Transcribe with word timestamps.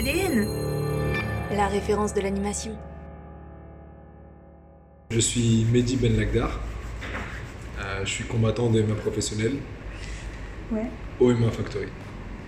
ADN. 0.00 0.46
La 1.54 1.66
référence 1.68 2.14
de 2.14 2.22
l'animation. 2.22 2.72
Je 5.10 5.18
suis 5.20 5.66
Mehdi 5.70 5.96
Ben 5.96 6.16
Lagdar. 6.16 6.58
Euh, 7.78 8.00
je 8.04 8.08
suis 8.10 8.24
combattant 8.24 8.70
de 8.70 8.80
MMA 8.80 8.94
professionnel 8.94 9.56
Ouais. 10.72 10.86
au 11.20 11.30
MMA 11.34 11.50
Factory. 11.50 11.88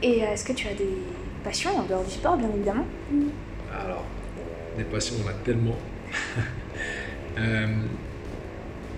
Et 0.03 0.23
euh, 0.25 0.33
est-ce 0.33 0.45
que 0.47 0.55
tu 0.55 0.67
as 0.67 0.73
des 0.73 0.97
passions 1.45 1.77
en 1.77 1.83
dehors 1.83 2.05
du 2.05 2.11
sport, 2.13 2.39
bien 2.39 2.49
évidemment? 2.55 2.87
Alors, 3.85 4.05
des 4.79 4.85
passions, 4.85 5.17
on 5.23 5.27
en 5.27 5.31
a 5.31 5.35
tellement. 5.45 5.77
Euh, 7.39 7.67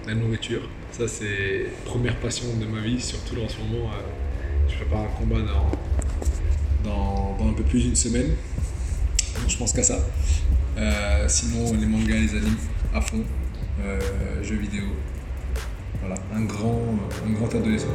la 0.08 0.14
nourriture, 0.16 0.68
ça 0.90 1.06
c'est 1.06 1.66
première 1.84 2.16
passion 2.16 2.48
de 2.60 2.66
ma 2.66 2.80
vie, 2.80 3.00
surtout 3.00 3.36
en 3.40 3.48
ce 3.48 3.58
moment. 3.58 3.90
euh, 3.92 4.00
je 4.68 4.74
prépare 4.74 5.02
un 5.02 5.06
combat 5.16 5.38
dans, 5.38 5.70
dans, 6.84 7.36
dans 7.38 7.48
un 7.50 7.54
peu 7.54 7.64
plus 7.64 7.82
d'une 7.82 7.96
semaine. 7.96 8.28
Donc 9.40 9.48
je 9.48 9.56
pense 9.56 9.72
qu'à 9.72 9.82
ça. 9.82 9.98
Euh, 10.78 11.24
sinon, 11.28 11.72
les 11.72 11.86
mangas, 11.86 12.16
les 12.16 12.30
animes 12.36 12.56
à 12.94 13.00
fond. 13.00 13.22
Euh, 13.84 13.98
jeux 14.42 14.56
vidéo. 14.56 14.84
Voilà, 16.00 16.16
un 16.34 16.42
grand, 16.42 16.80
un 17.26 17.32
grand 17.32 17.52
adolescent. 17.54 17.86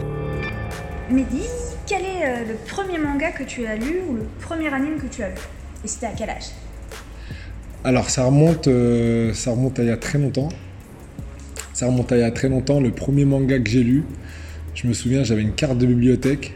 Mehdi, 1.09 1.43
quel 1.87 2.01
est 2.01 2.25
euh, 2.25 2.45
le 2.49 2.55
premier 2.67 2.97
manga 2.97 3.31
que 3.31 3.43
tu 3.43 3.65
as 3.65 3.75
lu 3.75 4.01
ou 4.09 4.15
le 4.15 4.25
premier 4.41 4.73
anime 4.73 4.97
que 4.99 5.07
tu 5.07 5.23
as 5.23 5.29
vu? 5.29 5.37
Et 5.83 5.87
c'était 5.87 6.07
à 6.07 6.11
quel 6.11 6.29
âge? 6.29 6.51
Alors 7.83 8.09
ça 8.09 8.25
remonte, 8.25 8.67
euh, 8.67 9.33
ça 9.33 9.51
remonte 9.51 9.79
à 9.79 9.83
il 9.83 9.87
y 9.87 9.91
a 9.91 9.97
très 9.97 10.17
longtemps. 10.17 10.49
Ça 11.73 11.85
remonte 11.85 12.11
à 12.11 12.17
il 12.17 12.21
y 12.21 12.23
a 12.23 12.31
très 12.31 12.49
longtemps. 12.49 12.81
Le 12.81 12.91
premier 12.91 13.25
manga 13.25 13.57
que 13.57 13.69
j'ai 13.69 13.83
lu, 13.83 14.03
je 14.75 14.85
me 14.87 14.93
souviens, 14.93 15.23
j'avais 15.23 15.41
une 15.41 15.53
carte 15.53 15.77
de 15.77 15.85
bibliothèque. 15.85 16.53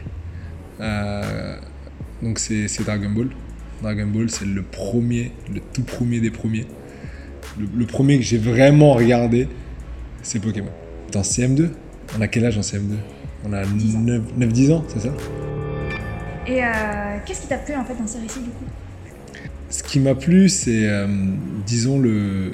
Euh, 0.80 1.56
donc 2.24 2.38
c'est 2.38 2.82
Dragon 2.82 3.10
Ball. 3.10 3.28
Dragon 3.82 4.06
Ball, 4.06 4.30
c'est 4.30 4.46
le 4.46 4.62
premier, 4.62 5.32
le 5.52 5.60
tout 5.60 5.82
premier 5.82 6.20
des 6.20 6.30
premiers. 6.30 6.66
Le, 7.58 7.66
le 7.76 7.86
premier 7.86 8.18
que 8.18 8.24
j'ai 8.24 8.38
vraiment 8.38 8.94
regardé, 8.94 9.46
c'est 10.22 10.40
Pokémon. 10.40 10.70
Dans 11.12 11.20
CM2 11.20 11.68
On 12.16 12.20
a 12.20 12.26
quel 12.28 12.46
âge 12.46 12.56
en 12.58 12.62
CM2 12.62 12.94
On 13.44 13.52
a 13.52 13.64
10 13.64 13.96
ans. 13.96 14.00
9-10 14.38 14.72
ans, 14.72 14.84
c'est 14.88 15.00
ça? 15.00 15.10
Et 16.46 16.64
euh, 16.64 16.68
qu'est-ce 17.24 17.42
qui 17.42 17.48
t'a 17.48 17.58
plu 17.58 17.74
en 17.74 17.84
fait 17.84 17.94
dans 17.94 18.06
ces 18.06 18.18
récits 18.18 18.40
du 18.40 18.50
coup? 18.50 18.64
Ce 19.68 19.82
qui 19.82 20.00
m'a 20.00 20.14
plu, 20.14 20.48
c'est, 20.48 20.88
euh, 20.88 21.06
disons, 21.66 21.98
le. 21.98 22.52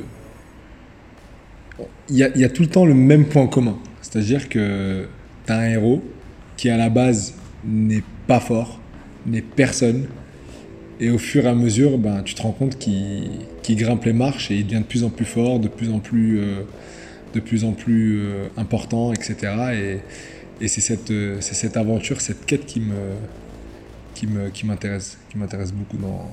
Il 2.08 2.16
y, 2.16 2.24
a, 2.24 2.28
il 2.34 2.40
y 2.40 2.44
a 2.44 2.48
tout 2.48 2.62
le 2.62 2.68
temps 2.68 2.84
le 2.84 2.94
même 2.94 3.26
point 3.26 3.46
commun. 3.46 3.78
C'est-à-dire 4.02 4.48
que 4.48 5.06
tu 5.46 5.52
as 5.52 5.56
un 5.56 5.68
héros 5.70 6.02
qui, 6.56 6.68
à 6.68 6.76
la 6.76 6.90
base, 6.90 7.34
n'est 7.64 8.02
pas 8.26 8.40
fort, 8.40 8.79
n'est 9.26 9.42
personne. 9.42 10.06
Et 11.00 11.10
au 11.10 11.18
fur 11.18 11.46
et 11.46 11.48
à 11.48 11.54
mesure, 11.54 11.96
ben, 11.96 12.22
tu 12.22 12.34
te 12.34 12.42
rends 12.42 12.52
compte 12.52 12.78
qu'il 12.78 13.30
qu'il 13.62 13.76
grimpe 13.76 14.04
les 14.04 14.12
marches 14.12 14.50
et 14.50 14.56
il 14.56 14.66
devient 14.66 14.80
de 14.80 14.84
plus 14.84 15.04
en 15.04 15.10
plus 15.10 15.24
fort, 15.24 15.60
de 15.60 15.68
plus 15.68 15.90
en 15.90 15.98
plus, 15.98 16.40
euh, 16.40 16.62
de 17.34 17.40
plus, 17.40 17.64
en 17.64 17.72
plus 17.72 18.20
euh, 18.20 18.48
important, 18.56 19.12
etc. 19.12 19.36
Et, 19.72 19.98
et 20.60 20.68
c'est 20.68 20.80
cette, 20.80 21.10
euh, 21.10 21.38
c'est 21.40 21.54
cette 21.54 21.76
aventure, 21.76 22.20
cette 22.20 22.44
quête 22.44 22.66
qui 22.66 22.80
me, 22.80 23.14
qui 24.14 24.26
me, 24.26 24.50
qui 24.50 24.66
m'intéresse, 24.66 25.18
qui 25.30 25.38
m'intéresse 25.38 25.72
beaucoup 25.72 25.96
dans, 25.96 26.30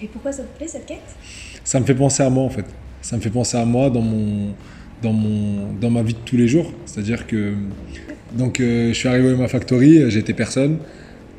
Et 0.00 0.08
pourquoi 0.08 0.32
ça 0.32 0.42
te 0.42 0.56
plaît 0.56 0.68
cette 0.68 0.86
quête? 0.86 1.16
Ça 1.62 1.78
me 1.78 1.84
fait 1.84 1.94
penser 1.94 2.22
à 2.22 2.30
moi 2.30 2.44
en 2.44 2.50
fait. 2.50 2.66
Ça 3.00 3.16
me 3.16 3.20
fait 3.20 3.30
penser 3.30 3.56
à 3.56 3.64
moi 3.64 3.90
dans 3.90 4.02
mon 4.02 4.54
dans 5.02 5.12
mon 5.12 5.72
dans 5.80 5.90
ma 5.90 6.02
vie 6.02 6.14
de 6.14 6.18
tous 6.24 6.36
les 6.36 6.48
jours. 6.48 6.72
C'est-à-dire 6.86 7.26
que 7.26 7.54
donc 8.36 8.60
euh, 8.60 8.88
je 8.88 8.94
suis 8.94 9.08
arrivé 9.08 9.32
au 9.32 9.36
ma 9.36 9.48
factory, 9.48 9.98
euh, 9.98 10.10
j'étais 10.10 10.32
personne, 10.32 10.78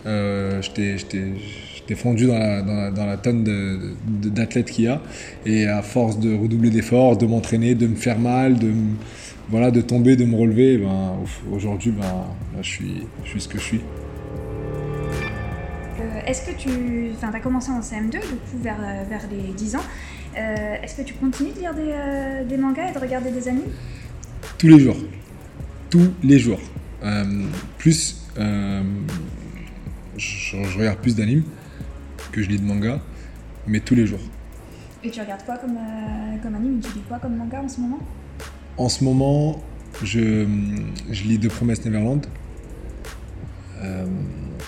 euh, 0.05 0.61
j'étais 0.61 1.95
fondu 1.95 2.25
dans 2.27 2.38
la, 2.38 2.61
dans 2.61 2.73
la, 2.75 2.91
dans 2.91 3.05
la 3.05 3.17
tonne 3.17 3.44
d'athlètes 4.08 4.69
qu'il 4.72 4.85
y 4.85 4.88
a 4.88 5.02
et 5.45 5.67
à 5.67 5.81
force 5.81 6.19
de 6.19 6.33
redoubler 6.35 6.69
d'efforts, 6.69 7.17
de 7.17 7.25
m'entraîner, 7.25 7.75
de 7.75 7.88
me 7.88 7.95
faire 7.95 8.19
mal, 8.19 8.58
de 8.58 8.72
voilà 9.50 9.72
de 9.72 9.81
tomber, 9.81 10.16
de 10.16 10.25
me 10.25 10.35
relever, 10.35 10.78
ben 10.78 11.13
au- 11.51 11.56
aujourd'hui 11.56 11.91
ben 11.91 12.01
là, 12.03 12.62
je 12.62 12.69
suis 12.69 12.94
je 13.25 13.29
suis 13.29 13.41
ce 13.41 13.47
que 13.47 13.57
je 13.57 13.63
suis. 13.63 13.81
Euh, 16.00 16.22
Est-ce 16.28 16.50
que 16.50 16.56
tu 16.57 16.69
enfin, 17.16 17.31
as 17.34 17.39
commencé 17.39 17.69
en 17.72 17.79
CM2, 17.81 18.12
du 18.12 18.18
coup 18.19 18.57
vers, 18.62 18.78
vers 19.09 19.22
les 19.31 19.53
10 19.53 19.75
ans 19.75 19.84
Euh, 20.38 20.75
Est-ce 20.81 20.95
que 20.97 21.03
tu 21.03 21.13
continues 21.13 21.51
de 21.56 21.59
lire 21.59 21.73
des, 21.75 22.45
des 22.50 22.57
mangas 22.57 22.89
et 22.89 22.94
de 22.94 23.00
regarder 23.00 23.29
des 23.31 23.47
animes? 23.47 23.72
Tous 24.57 24.68
les 24.68 24.79
jours. 24.79 24.97
Tous 25.91 26.12
les 26.23 26.39
jours. 26.39 26.59
Euh, 27.03 27.46
plus, 27.78 28.24
euh, 28.38 28.81
je, 30.18 30.64
je 30.64 30.78
regarde 30.78 31.00
plus 31.00 31.16
d'animes 31.16 31.44
que 32.31 32.41
je 32.41 32.50
lis 32.50 32.59
de 32.59 32.66
manga, 32.66 33.02
mais 33.68 33.81
tous 33.81 33.96
les 33.96 34.08
jours. 34.08 34.22
Et 35.03 35.12
tu 35.12 35.19
regardes 35.19 35.44
quoi 35.44 35.58
comme, 35.58 35.75
euh, 35.78 36.38
comme 36.42 36.56
anime? 36.56 36.80
Tu 36.80 36.94
lis 36.94 37.03
quoi 37.08 37.19
comme 37.19 37.36
manga 37.36 37.62
en 37.62 37.68
ce 37.68 37.81
moment? 37.81 38.00
En 38.78 38.88
ce 38.88 39.03
moment, 39.03 39.62
je, 40.02 40.47
je 41.12 41.24
lis 41.24 41.38
Deux 41.38 41.50
Promesses 41.50 41.84
Neverland, 41.84 42.25
euh, 43.81 44.06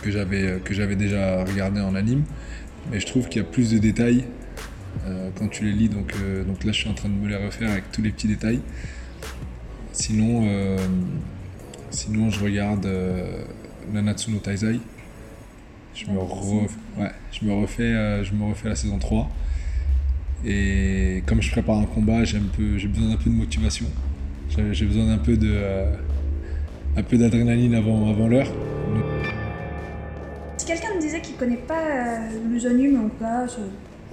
que 0.02 0.12
j'avais 0.12 0.60
que 0.64 0.74
j'avais 0.74 0.98
déjà 0.98 1.44
regardé 1.46 1.80
en 1.80 1.96
anime, 1.96 2.24
mais 2.92 3.00
je 3.00 3.06
trouve 3.06 3.30
qu'il 3.30 3.42
y 3.42 3.46
a 3.46 3.48
plus 3.48 3.72
de 3.72 3.78
détails 3.78 4.26
euh, 5.08 5.30
quand 5.40 5.48
tu 5.48 5.64
les 5.64 5.72
lis. 5.72 5.90
Donc, 5.90 6.14
euh, 6.22 6.44
donc 6.44 6.66
là, 6.66 6.74
je 6.74 6.80
suis 6.82 6.90
en 6.90 6.94
train 6.94 7.10
de 7.10 7.14
me 7.14 7.30
les 7.30 7.38
refaire 7.38 7.72
avec 7.72 7.92
tous 7.94 8.02
les 8.02 8.12
petits 8.12 8.28
détails. 8.28 8.60
Sinon, 9.94 10.46
sinon 11.96 12.30
je 12.30 12.44
regarde 12.44 12.86
euh, 12.86 13.44
Nanatsu 13.94 14.32
no 14.32 14.40
Taizai. 14.40 14.80
Je 15.94 16.06
me, 16.12 16.18
re- 16.18 16.68
ouais, 17.00 17.12
je, 17.32 17.46
me 17.46 17.54
refais, 17.54 17.84
euh, 17.84 18.24
je 18.24 18.34
me 18.34 18.44
refais 18.50 18.68
la 18.68 18.76
saison 18.76 18.98
3. 19.00 19.30
Et 20.46 21.24
comme 21.26 21.42
je 21.42 21.50
prépare 21.52 21.80
un 21.80 21.86
combat, 21.86 22.24
j'ai 22.26 22.38
besoin 22.40 23.10
d'un 23.10 23.16
peu 23.16 23.30
de 23.30 23.36
motivation. 23.36 23.86
J'ai 24.50 24.86
besoin 24.86 25.08
d'un 25.08 25.18
peu 25.18 25.38
de 25.38 25.50
euh, 25.54 25.96
un 26.98 27.04
peu 27.04 27.18
d'adrénaline 27.18 27.74
avant, 27.76 28.10
avant 28.10 28.28
l'heure. 28.28 28.52
Si 30.58 30.66
quelqu'un 30.66 30.96
me 30.96 31.02
disait 31.02 31.22
qu'il 31.22 31.36
connaît 31.36 31.56
pas 31.56 31.80
euh, 31.82 32.18
les 32.54 32.66
animes 32.66 33.06
ou 33.06 33.10
pas, 33.10 33.46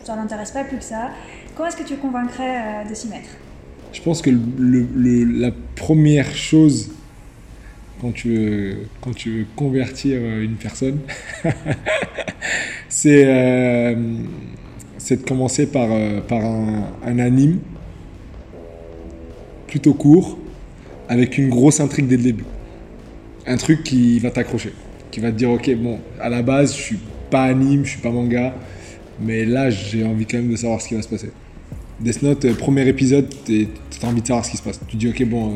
ça, 0.04 0.14
l'intéresse 0.16 0.52
pas 0.52 0.64
plus 0.64 0.78
que 0.78 0.84
ça, 0.84 1.10
comment 1.56 1.68
est-ce 1.68 1.76
que 1.76 1.84
tu 1.84 1.94
le 1.94 2.00
convaincrais 2.00 2.84
de 2.88 2.94
s'y 2.94 3.08
mettre? 3.08 3.28
Je 3.92 4.00
pense 4.00 4.22
que 4.22 4.30
le- 4.30 4.40
le- 4.58 4.86
le- 4.94 5.24
la 5.40 5.50
première 5.76 6.32
chose 6.34 6.90
quand 8.02 8.12
tu 8.12 8.34
veux, 8.34 8.76
quand 9.00 9.14
tu 9.14 9.30
veux 9.30 9.46
convertir 9.56 10.18
euh, 10.20 10.42
une 10.42 10.56
personne, 10.56 10.98
c'est 12.88 13.24
euh, 13.24 13.94
de 15.16 15.16
commencer 15.16 15.66
par, 15.66 15.88
euh, 15.90 16.20
par 16.20 16.44
un, 16.44 17.18
anime 17.18 17.60
plutôt 19.66 19.94
court 19.94 20.38
avec 21.08 21.38
une 21.38 21.48
grosse 21.48 21.80
intrigue 21.80 22.06
dès 22.06 22.16
le 22.16 22.22
début. 22.22 22.44
Un 23.46 23.56
truc 23.56 23.82
qui 23.82 24.18
va 24.18 24.30
t'accrocher, 24.30 24.72
qui 25.10 25.20
va 25.20 25.30
te 25.30 25.36
dire 25.36 25.50
ok 25.50 25.74
bon 25.76 25.98
à 26.20 26.28
la 26.28 26.42
base 26.42 26.76
je 26.76 26.80
suis 26.80 26.98
pas 27.30 27.44
anime, 27.44 27.84
je 27.84 27.90
suis 27.90 28.00
pas 28.00 28.10
manga, 28.10 28.54
mais 29.20 29.44
là 29.44 29.70
j'ai 29.70 30.04
envie 30.04 30.26
quand 30.26 30.38
même 30.38 30.50
de 30.50 30.56
savoir 30.56 30.80
ce 30.80 30.88
qui 30.88 30.94
va 30.94 31.02
se 31.02 31.08
passer. 31.08 31.30
Death 32.00 32.22
Note, 32.22 32.44
euh, 32.46 32.54
premier 32.54 32.86
épisode, 32.88 33.32
tu 33.44 33.68
as 34.02 34.06
envie 34.06 34.22
de 34.22 34.26
savoir 34.26 34.44
ce 34.44 34.50
qui 34.50 34.56
se 34.56 34.62
passe. 34.62 34.80
Tu 34.88 34.96
dis, 34.96 35.08
ok, 35.08 35.24
bon, 35.24 35.54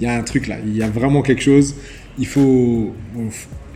il 0.00 0.04
y 0.04 0.06
a 0.06 0.14
un 0.14 0.22
truc 0.22 0.46
là, 0.46 0.56
il 0.64 0.76
y 0.76 0.82
a 0.82 0.88
vraiment 0.88 1.22
quelque 1.22 1.42
chose. 1.42 1.74
Il 2.18 2.26
faut. 2.26 2.92
bon, 3.14 3.28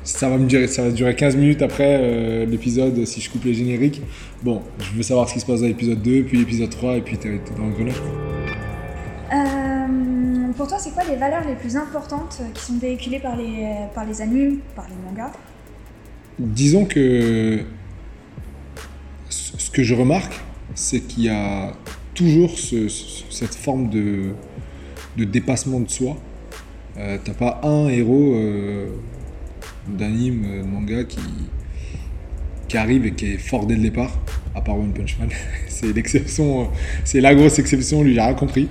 ça 0.05 0.29
va 0.29 0.37
me 0.37 0.47
durer, 0.47 0.67
ça 0.67 0.83
va 0.83 0.91
durer 0.91 1.15
15 1.15 1.37
minutes 1.37 1.63
après 1.63 1.99
euh, 2.01 2.45
l'épisode 2.47 3.05
si 3.07 3.21
je 3.21 3.31
coupe 3.31 3.45
les 3.45 3.55
génériques. 3.55 4.03
Bon, 4.43 4.61
je 4.81 4.93
veux 4.97 5.03
savoir 5.05 5.29
ce 5.29 5.35
qui 5.35 5.41
se 5.41 5.47
passe 5.47 5.61
dans 5.61 5.67
l'épisode 5.69 6.03
2, 6.03 6.25
puis 6.25 6.39
l'épisode 6.39 6.71
3, 6.71 6.97
et 6.97 7.01
puis 7.03 7.17
t'es 7.19 7.41
dans 7.57 7.67
le 7.67 7.73
grenage. 7.73 7.95
quoi. 8.01 9.39
Euh, 9.39 10.53
Pour 10.57 10.67
toi, 10.67 10.79
c'est 10.79 10.91
quoi 10.93 11.05
les 11.09 11.17
valeurs 11.17 11.47
les 11.47 11.55
plus 11.55 11.77
importantes 11.77 12.39
euh, 12.41 12.45
qui 12.53 12.63
sont 12.65 12.79
véhiculées 12.79 13.21
par 13.21 13.37
les, 13.37 13.65
par 13.95 14.05
les 14.05 14.21
animes, 14.21 14.59
par 14.75 14.87
les 14.89 14.97
mangas? 15.09 15.33
Disons 16.39 16.85
que 16.85 17.61
ce 19.29 19.71
que 19.71 19.83
je 19.83 19.95
remarque, 19.95 20.41
c'est 20.75 21.01
qu'il 21.01 21.25
y 21.25 21.29
a 21.29 21.73
toujours 22.15 22.59
ce- 22.59 22.89
ce- 22.89 23.25
cette 23.31 23.55
forme 23.55 23.89
de, 23.89 24.33
de 25.17 25.25
dépassement 25.25 25.81
de 25.81 25.91
soi. 25.91 26.17
Euh, 26.99 27.19
T'as 27.25 27.35
pas 27.35 27.61
un 27.65 27.89
héros 27.89 28.35
euh, 28.35 28.89
d'anime, 29.89 30.45
euh, 30.47 30.63
de 30.63 30.67
manga 30.67 31.05
qui, 31.05 31.19
qui 32.69 32.77
arrive 32.77 33.07
et 33.07 33.13
qui 33.13 33.27
est 33.35 33.39
fort 33.39 33.67
dès 33.67 33.75
le 33.77 33.83
départ, 33.83 34.19
à 34.55 34.61
part 34.61 34.79
One 34.79 34.93
Punch 34.93 35.19
Man. 35.19 35.29
c'est 35.69 35.93
l'exception, 35.95 36.63
euh, 36.63 36.65
c'est 37.05 37.21
la 37.21 37.35
grosse 37.35 37.59
exception, 37.59 38.03
lui 38.03 38.15
j'ai 38.15 38.21
rien 38.21 38.35
compris. 38.35 38.69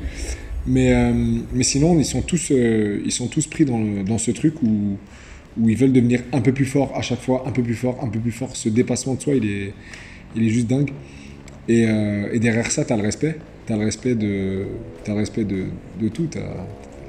Mais, 0.67 0.93
euh, 0.93 1.11
mais 1.53 1.63
sinon, 1.63 1.97
ils 1.97 2.05
sont 2.05 2.21
tous, 2.21 2.51
euh, 2.51 3.01
ils 3.03 3.11
sont 3.11 3.27
tous 3.27 3.47
pris 3.47 3.65
dans, 3.65 3.79
le- 3.79 4.03
dans 4.03 4.19
ce 4.19 4.29
truc 4.31 4.61
où, 4.61 4.97
où 5.59 5.69
ils 5.69 5.75
veulent 5.77 5.91
devenir 5.91 6.21
un 6.33 6.41
peu 6.41 6.51
plus 6.53 6.65
forts 6.65 6.93
à 6.95 7.01
chaque 7.01 7.21
fois, 7.21 7.43
un 7.47 7.51
peu 7.51 7.63
plus 7.63 7.73
fort, 7.75 7.97
un 8.03 8.07
peu 8.09 8.19
plus 8.19 8.31
fort. 8.31 8.55
Ce 8.55 8.69
dépassement 8.69 9.15
de 9.15 9.21
soi, 9.21 9.33
il 9.35 9.45
est, 9.49 9.73
il 10.35 10.45
est 10.47 10.49
juste 10.49 10.67
dingue. 10.67 10.91
Et, 11.67 11.85
euh, 11.88 12.29
et 12.31 12.39
derrière 12.39 12.69
ça, 12.71 12.85
tu 12.85 12.93
as 12.93 12.97
le 12.97 13.03
respect. 13.03 13.38
As 13.71 13.77
le 13.77 13.85
respect 13.85 14.15
de, 14.15 14.65
t'as 15.06 15.13
le 15.13 15.19
respect 15.19 15.45
de, 15.45 15.68
de 16.00 16.09
tout. 16.09 16.27
Tu 16.29 16.39
as 16.39 16.41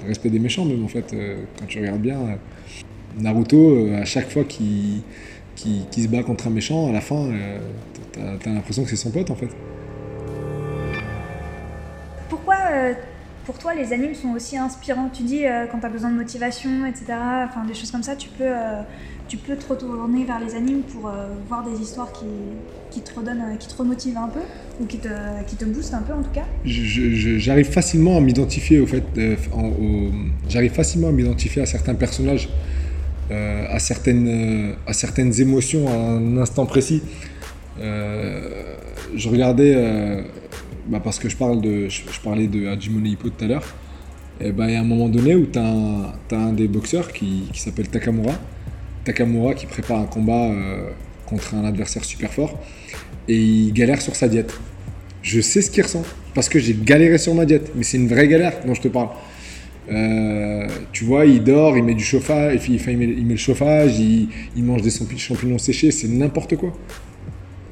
le 0.03 0.09
respect 0.09 0.31
des 0.31 0.38
méchants, 0.38 0.64
même 0.64 0.85
en 0.85 0.88
fait. 0.88 1.12
Euh, 1.12 1.43
quand 1.59 1.67
tu 1.67 1.81
regardes 1.81 2.00
bien, 2.00 2.19
euh, 2.19 2.37
Naruto, 3.19 3.56
euh, 3.56 4.00
à 4.00 4.05
chaque 4.05 4.31
fois 4.31 4.44
qu'il 4.44 5.03
qui, 5.56 5.87
qui 5.91 6.03
se 6.03 6.09
bat 6.09 6.23
contre 6.23 6.47
un 6.47 6.50
méchant, 6.50 6.88
à 6.88 6.93
la 6.93 7.00
fin, 7.00 7.31
t'as, 8.12 8.37
t'as 8.41 8.50
l'impression 8.53 8.85
que 8.85 8.91
c'est 8.91 8.97
son 8.97 9.11
pote 9.11 9.31
en 9.31 9.35
fait. 9.35 9.49
Pourquoi, 12.29 12.56
pour 13.44 13.58
toi, 13.58 13.75
les 13.75 13.93
animes 13.93 14.15
sont 14.15 14.31
aussi 14.31 14.56
inspirants? 14.56 15.11
Tu 15.12 15.25
dis 15.25 15.43
quand 15.70 15.81
tu 15.81 15.87
as 15.87 15.91
besoin 15.91 16.11
de 16.11 16.17
motivation, 16.17 16.87
etc., 16.87 17.06
enfin 17.44 17.65
des 17.67 17.75
choses 17.75 17.91
comme 17.91 18.03
ça, 18.03 18.17
tu 18.17 18.29
peux, 18.31 18.50
tu 19.29 19.37
peux 19.37 19.57
te 19.57 19.69
retourner 19.69 20.25
vers 20.25 20.41
les 20.41 20.55
animes 20.55 20.83
pour 20.83 21.09
euh, 21.09 21.29
voir 21.49 21.65
des 21.65 21.81
histoires 21.81 22.13
qui, 22.13 22.27
qui 22.91 23.01
te 23.01 23.19
redonnent, 23.19 23.53
euh, 23.53 23.57
qui 23.57 23.69
te 23.69 23.77
remotivent 23.77 24.19
un 24.19 24.29
peu, 24.29 24.41
ou 24.81 24.87
qui 24.87 24.99
te, 24.99 25.09
qui 25.47 25.57
te 25.57 25.65
boostent 25.65 25.95
un 25.95 26.03
peu 26.03 26.13
en 26.13 26.23
tout 26.23 26.31
cas. 26.33 26.45
J'arrive 26.65 27.71
facilement 27.71 28.17
à 28.17 28.21
m'identifier 28.21 28.81
au 28.81 28.87
fait, 28.87 29.05
euh, 29.19 29.37
j'arrive 30.49 30.73
facilement 30.73 31.09
à 31.09 31.13
m'identifier 31.13 31.63
à 31.63 31.67
certains 31.67 31.95
personnages, 31.95 32.49
à 33.31 33.79
certaines, 33.79 34.75
à 34.87 34.93
certaines 34.93 35.41
émotions 35.41 35.89
à 35.89 35.95
un 35.95 36.37
instant 36.37 36.67
précis. 36.67 37.03
Je 37.79 39.29
regardais, 39.29 40.23
bah, 40.89 41.01
parce 41.03 41.19
que 41.19 41.31
je 41.31 41.37
parle 41.37 41.63
de, 41.63 41.89
je, 41.89 42.03
parlais 42.23 42.47
de 42.47 42.67
Hajime 42.67 43.07
Hippo 43.07 43.31
tout 43.31 43.45
à 43.45 43.49
l'heure. 43.49 43.65
Ben 44.41 44.67
il 44.67 44.73
y 44.73 44.77
a 44.77 44.81
un 44.81 44.85
moment 44.85 45.09
donné 45.09 45.35
où 45.35 45.47
tu 45.47 45.59
as, 45.59 46.15
un 46.33 46.53
des 46.53 46.69
boxeurs 46.69 47.11
qui, 47.13 47.45
qui 47.53 47.61
s'appelle 47.61 47.89
Takamura. 47.89 48.35
Takamura 49.05 49.55
qui 49.55 49.67
prépare 49.67 50.01
un 50.01 50.07
combat 50.07 50.47
euh, 50.51 50.91
contre 51.27 51.55
un 51.55 51.65
adversaire 51.65 52.05
super 52.05 52.33
fort 52.33 52.59
et 53.29 53.37
il 53.37 53.73
galère 53.73 54.01
sur 54.01 54.17
sa 54.17 54.29
diète. 54.29 54.53
Je 55.23 55.41
sais 55.41 55.63
ce 55.63 55.71
qu'il 55.71 55.83
ressent 55.83 56.03
parce 56.35 56.49
que 56.49 56.59
j'ai 56.59 56.75
galéré 56.75 57.19
sur 57.19 57.35
ma 57.35 57.45
diète, 57.45 57.73
mais 57.75 57.85
c'est 57.85 57.97
une 57.97 58.09
vraie 58.09 58.29
galère 58.29 58.55
dont 58.67 58.75
je 58.75 58.81
te 58.81 58.89
parle. 58.89 59.09
Euh, 59.91 60.69
tu 60.93 61.05
vois, 61.05 61.27
il 61.27 61.43
dort, 61.43 61.77
il 61.77 61.85
met 61.85 61.95
du 61.95 62.05
chauffage, 62.05 62.61
il, 62.69 62.99
met, 62.99 63.07
le 63.07 63.37
chauffage, 63.37 63.99
il, 63.99 64.29
mange 64.57 64.83
des 64.83 64.91
champi- 64.91 65.19
champignons 65.19 65.59
séchés, 65.59 65.91
c'est 65.91 66.09
n'importe 66.09 66.57
quoi. 66.57 66.73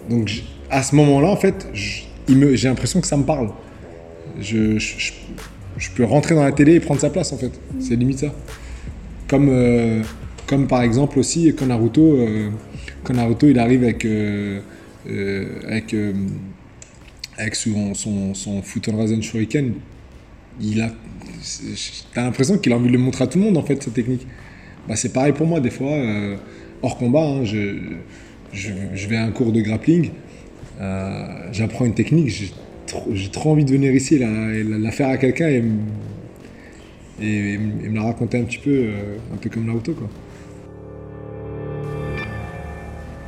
Donc 0.09 0.31
à 0.71 0.83
ce 0.83 0.95
moment-là, 0.97 1.29
en 1.29 1.37
fait, 1.37 1.69
j'ai 1.75 2.69
l'impression 2.69 3.01
que 3.01 3.07
ça 3.07 3.17
me 3.17 3.25
parle. 3.25 3.51
Je 4.41 4.79
peux 5.95 6.05
rentrer 6.05 6.35
dans 6.35 6.45
la 6.45 6.53
télé 6.53 6.75
et 6.75 6.81
prendre 6.81 7.01
sa 7.01 7.11
place, 7.11 7.33
en 7.33 7.39
fait. 7.39 7.53
C'est 7.79 7.97
limite 7.97 8.19
ça. 8.21 8.33
Comme, 9.29 9.49
euh, 9.49 10.03
comme 10.51 10.67
par 10.67 10.83
exemple 10.83 11.21
aussi 11.21 11.55
quand 11.57 11.67
Naruto, 11.67 12.17
euh, 12.17 12.51
il 13.43 13.59
arrive 13.61 13.85
avec, 13.85 14.05
euh, 14.05 14.59
euh, 15.09 15.47
avec, 15.69 15.95
avec 17.39 17.55
son, 17.55 17.95
son, 17.95 18.35
son 18.35 18.61
Futon 18.61 19.23
Shuriken, 19.23 19.75
il 20.61 20.81
a, 20.83 20.91
t'as 22.13 22.25
l'impression 22.25 22.59
qu'il 22.59 22.73
a 22.73 22.77
envie 22.77 22.89
de 22.89 22.93
le 22.95 22.99
montrer 22.99 23.23
à 23.25 23.27
tout 23.29 23.39
le 23.39 23.45
monde 23.45 23.57
en 23.57 23.63
fait 23.63 23.81
cette 23.81 23.95
technique. 23.95 24.27
Bah, 24.89 24.97
c'est 24.97 25.13
pareil 25.13 25.33
pour 25.33 25.47
moi 25.47 25.61
des 25.61 25.71
fois, 25.71 25.97
hors 26.83 26.99
combat, 26.99 27.25
hein, 27.25 27.45
je, 27.45 27.77
je, 28.53 29.07
vais 29.07 29.17
à 29.17 29.25
un 29.25 29.31
cours 29.31 29.53
de 29.53 29.61
grappling, 29.61 30.11
j'apprends 31.53 31.85
une 31.85 31.95
technique, 31.95 32.29
j'ai 32.29 33.31
trop, 33.31 33.53
envie 33.53 33.65
de 33.65 33.71
venir 33.71 33.95
ici 33.95 34.19
la, 34.19 34.29
la- 34.29 34.91
faire 34.91 35.11
à 35.11 35.17
quelqu'un 35.17 35.47
et, 35.49 35.63
et, 37.23 37.57
me 37.57 37.95
la 37.95 38.03
raconter 38.03 38.39
un 38.39 38.45
petit 38.45 38.59
peu, 38.59 38.89
un 39.33 39.37
peu 39.37 39.49
comme 39.49 39.67
Naruto 39.67 39.93
quoi. 39.93 40.11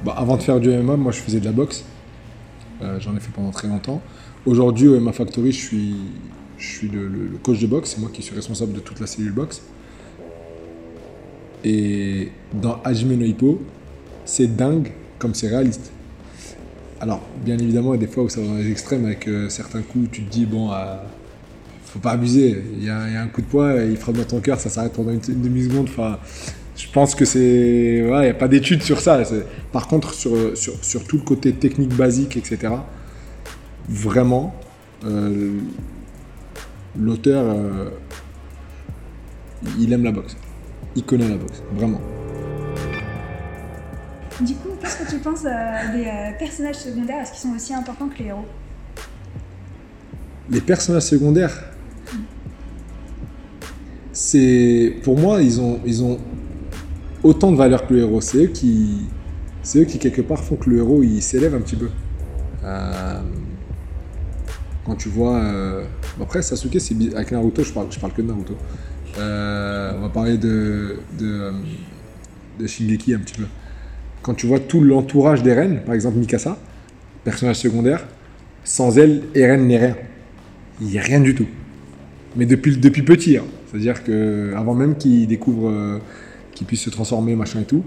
Bah, 0.04 0.14
avant 0.16 0.36
de 0.36 0.42
faire 0.42 0.58
du 0.58 0.68
MMA, 0.68 0.96
moi 0.96 1.12
je 1.12 1.18
faisais 1.18 1.40
de 1.40 1.44
la 1.44 1.52
boxe. 1.52 1.84
Euh, 2.82 2.98
J'en 2.98 3.16
ai 3.16 3.20
fait 3.20 3.30
pendant 3.32 3.50
très 3.50 3.68
longtemps. 3.68 4.02
Aujourd'hui, 4.46 4.88
au 4.88 4.98
MMA 4.98 5.12
Factory, 5.12 5.52
je 5.52 5.58
suis, 6.58 6.88
le, 6.88 7.38
coach 7.42 7.60
de 7.60 7.66
boxe. 7.68 7.90
C'est 7.94 8.00
moi 8.00 8.10
qui 8.12 8.22
suis 8.22 8.34
responsable 8.34 8.72
de 8.72 8.80
toute 8.80 8.98
la 8.98 9.06
cellule 9.06 9.32
boxe. 9.32 9.62
Et 11.64 12.30
dans 12.52 12.80
Hajime 12.82 13.16
no 13.16 13.24
Hippo, 13.24 13.62
c'est 14.24 14.56
dingue 14.56 14.90
comme 15.20 15.34
c'est 15.34 15.48
réaliste. 15.48 15.92
Alors, 17.00 17.20
bien 17.44 17.56
évidemment, 17.58 17.94
il 17.94 18.00
y 18.00 18.04
a 18.04 18.06
des 18.06 18.12
fois 18.12 18.24
où 18.24 18.28
ça 18.28 18.40
va 18.40 18.48
dans 18.48 18.54
les 18.56 18.70
extrêmes 18.70 19.04
avec 19.04 19.28
euh, 19.28 19.48
certains 19.48 19.82
coups, 19.82 20.08
tu 20.10 20.22
te 20.24 20.30
dis, 20.30 20.46
bon, 20.46 20.72
euh, 20.72 20.96
faut 21.84 22.00
pas 22.00 22.12
abuser. 22.12 22.64
Il 22.76 22.84
y, 22.84 22.90
a, 22.90 22.98
un 22.98 23.28
coup 23.28 23.42
de 23.42 23.46
poing, 23.46 23.76
il 23.76 23.96
frappe 23.96 24.16
dans 24.16 24.24
ton 24.24 24.40
cœur, 24.40 24.58
ça 24.58 24.70
s'arrête 24.70 24.92
pendant 24.92 25.12
une, 25.12 25.20
demi-seconde. 25.20 25.88
Je 26.76 26.88
pense 26.90 27.14
que 27.14 27.24
c'est. 27.24 28.02
voilà, 28.06 28.22
il 28.22 28.26
n'y 28.26 28.30
a 28.30 28.38
pas 28.38 28.48
d'études 28.48 28.82
sur 28.82 29.00
ça. 29.00 29.22
Par 29.72 29.88
contre, 29.88 30.14
sur, 30.14 30.56
sur, 30.56 30.82
sur 30.84 31.04
tout 31.04 31.18
le 31.18 31.22
côté 31.22 31.52
technique 31.52 31.94
basique, 31.94 32.36
etc., 32.36 32.74
vraiment, 33.88 34.54
euh, 35.04 35.58
l'auteur, 36.98 37.44
euh, 37.46 37.90
il 39.78 39.92
aime 39.92 40.04
la 40.04 40.12
boxe. 40.12 40.36
Il 40.96 41.04
connaît 41.04 41.28
la 41.28 41.36
boxe, 41.36 41.62
vraiment. 41.72 42.00
Du 44.40 44.54
coup, 44.54 44.70
qu'est-ce 44.80 45.04
que 45.04 45.10
tu 45.10 45.18
penses 45.18 45.44
euh, 45.44 45.92
des 45.92 46.36
personnages 46.38 46.76
secondaires? 46.76 47.20
Est-ce 47.20 47.32
qu'ils 47.32 47.50
sont 47.50 47.54
aussi 47.54 47.74
importants 47.74 48.08
que 48.08 48.18
les 48.18 48.28
héros? 48.28 48.46
Les 50.50 50.60
personnages 50.60 51.04
secondaires, 51.04 51.64
c'est 54.12 54.96
pour 55.02 55.18
moi, 55.18 55.40
ils 55.40 55.60
ont, 55.60 55.80
ils 55.86 56.02
ont 56.02 56.18
autant 57.22 57.52
de 57.52 57.56
valeur 57.56 57.86
que 57.86 57.94
le 57.94 58.00
héros. 58.00 58.20
C'est 58.20 58.44
eux 58.44 58.48
qui, 58.48 59.06
c'est 59.62 59.80
eux 59.80 59.84
qui 59.84 59.98
quelque 59.98 60.22
part 60.22 60.42
font 60.42 60.56
que 60.56 60.68
le 60.70 60.78
héros 60.78 61.02
il 61.02 61.22
s'élève 61.22 61.54
un 61.54 61.60
petit 61.60 61.76
peu. 61.76 61.88
Euh, 62.64 63.20
quand 64.84 64.96
tu 64.96 65.08
vois, 65.08 65.36
euh, 65.36 65.84
après 66.20 66.42
Sasuke, 66.42 66.80
c'est 66.80 66.96
avec 67.14 67.30
Naruto, 67.30 67.62
je 67.62 67.72
parle, 67.72 67.86
je 67.90 67.98
parle 67.98 68.12
que 68.12 68.22
de 68.22 68.26
Naruto. 68.26 68.56
Euh, 69.18 69.92
on 69.96 70.00
va 70.00 70.08
parler 70.08 70.38
de, 70.38 70.96
de, 71.18 71.52
de 72.58 72.66
Shingeki 72.66 73.14
un 73.14 73.18
petit 73.18 73.34
peu. 73.34 73.46
Quand 74.22 74.34
tu 74.34 74.46
vois 74.46 74.60
tout 74.60 74.80
l'entourage 74.80 75.42
d'Eren, 75.42 75.82
par 75.84 75.94
exemple 75.94 76.18
Mikasa, 76.18 76.56
personnage 77.24 77.56
secondaire, 77.56 78.06
sans 78.64 78.98
elle, 78.98 79.22
Eren 79.34 79.66
n'est 79.66 79.78
rien. 79.78 79.96
Il 80.80 80.88
n'y 80.88 80.98
a 80.98 81.02
rien 81.02 81.20
du 81.20 81.34
tout. 81.34 81.46
Mais 82.36 82.46
depuis, 82.46 82.76
depuis 82.76 83.02
petit, 83.02 83.36
hein. 83.36 83.44
c'est-à-dire 83.70 84.02
que 84.02 84.54
avant 84.56 84.74
même 84.74 84.96
qu'il 84.96 85.26
découvre 85.26 86.00
qu'il 86.54 86.66
puisse 86.66 86.82
se 86.82 86.90
transformer, 86.90 87.34
machin 87.34 87.60
et 87.60 87.64
tout. 87.64 87.82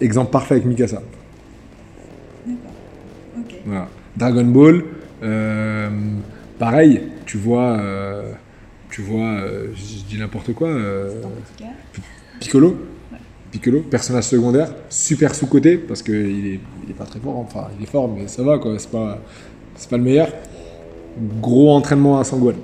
Exemple 0.00 0.30
parfait 0.30 0.54
avec 0.54 0.66
Mikasa. 0.66 1.02
D'accord. 2.46 2.70
Ok. 3.38 3.54
Voilà. 3.66 3.88
Dragon 4.16 4.44
Ball, 4.44 4.84
euh, 5.22 5.90
pareil, 6.58 7.02
tu 7.26 7.38
vois, 7.38 7.78
euh, 7.78 8.32
tu 8.90 9.02
vois, 9.02 9.26
euh, 9.26 9.68
je 9.74 10.04
dis 10.08 10.18
n'importe 10.18 10.52
quoi. 10.54 10.70
Piccolo, 12.40 12.76
Piccolo, 13.50 13.80
personnage 13.80 14.24
secondaire, 14.24 14.72
super 14.88 15.34
sous-côté 15.34 15.78
parce 15.78 16.02
qu'il 16.02 16.14
est, 16.14 16.60
il 16.84 16.90
est 16.90 16.94
pas 16.96 17.04
très 17.04 17.18
fort, 17.18 17.36
enfin 17.38 17.68
il 17.78 17.82
est 17.82 17.90
fort 17.90 18.08
mais 18.08 18.28
ça 18.28 18.42
va 18.42 18.58
quoi, 18.58 18.78
c'est 18.78 18.90
pas, 18.90 19.18
c'est 19.74 19.88
pas 19.88 19.96
le 19.96 20.04
meilleur. 20.04 20.28
Gros 21.40 21.74
entraînement 21.74 22.20
à 22.20 22.24
Sangwon. 22.24 22.54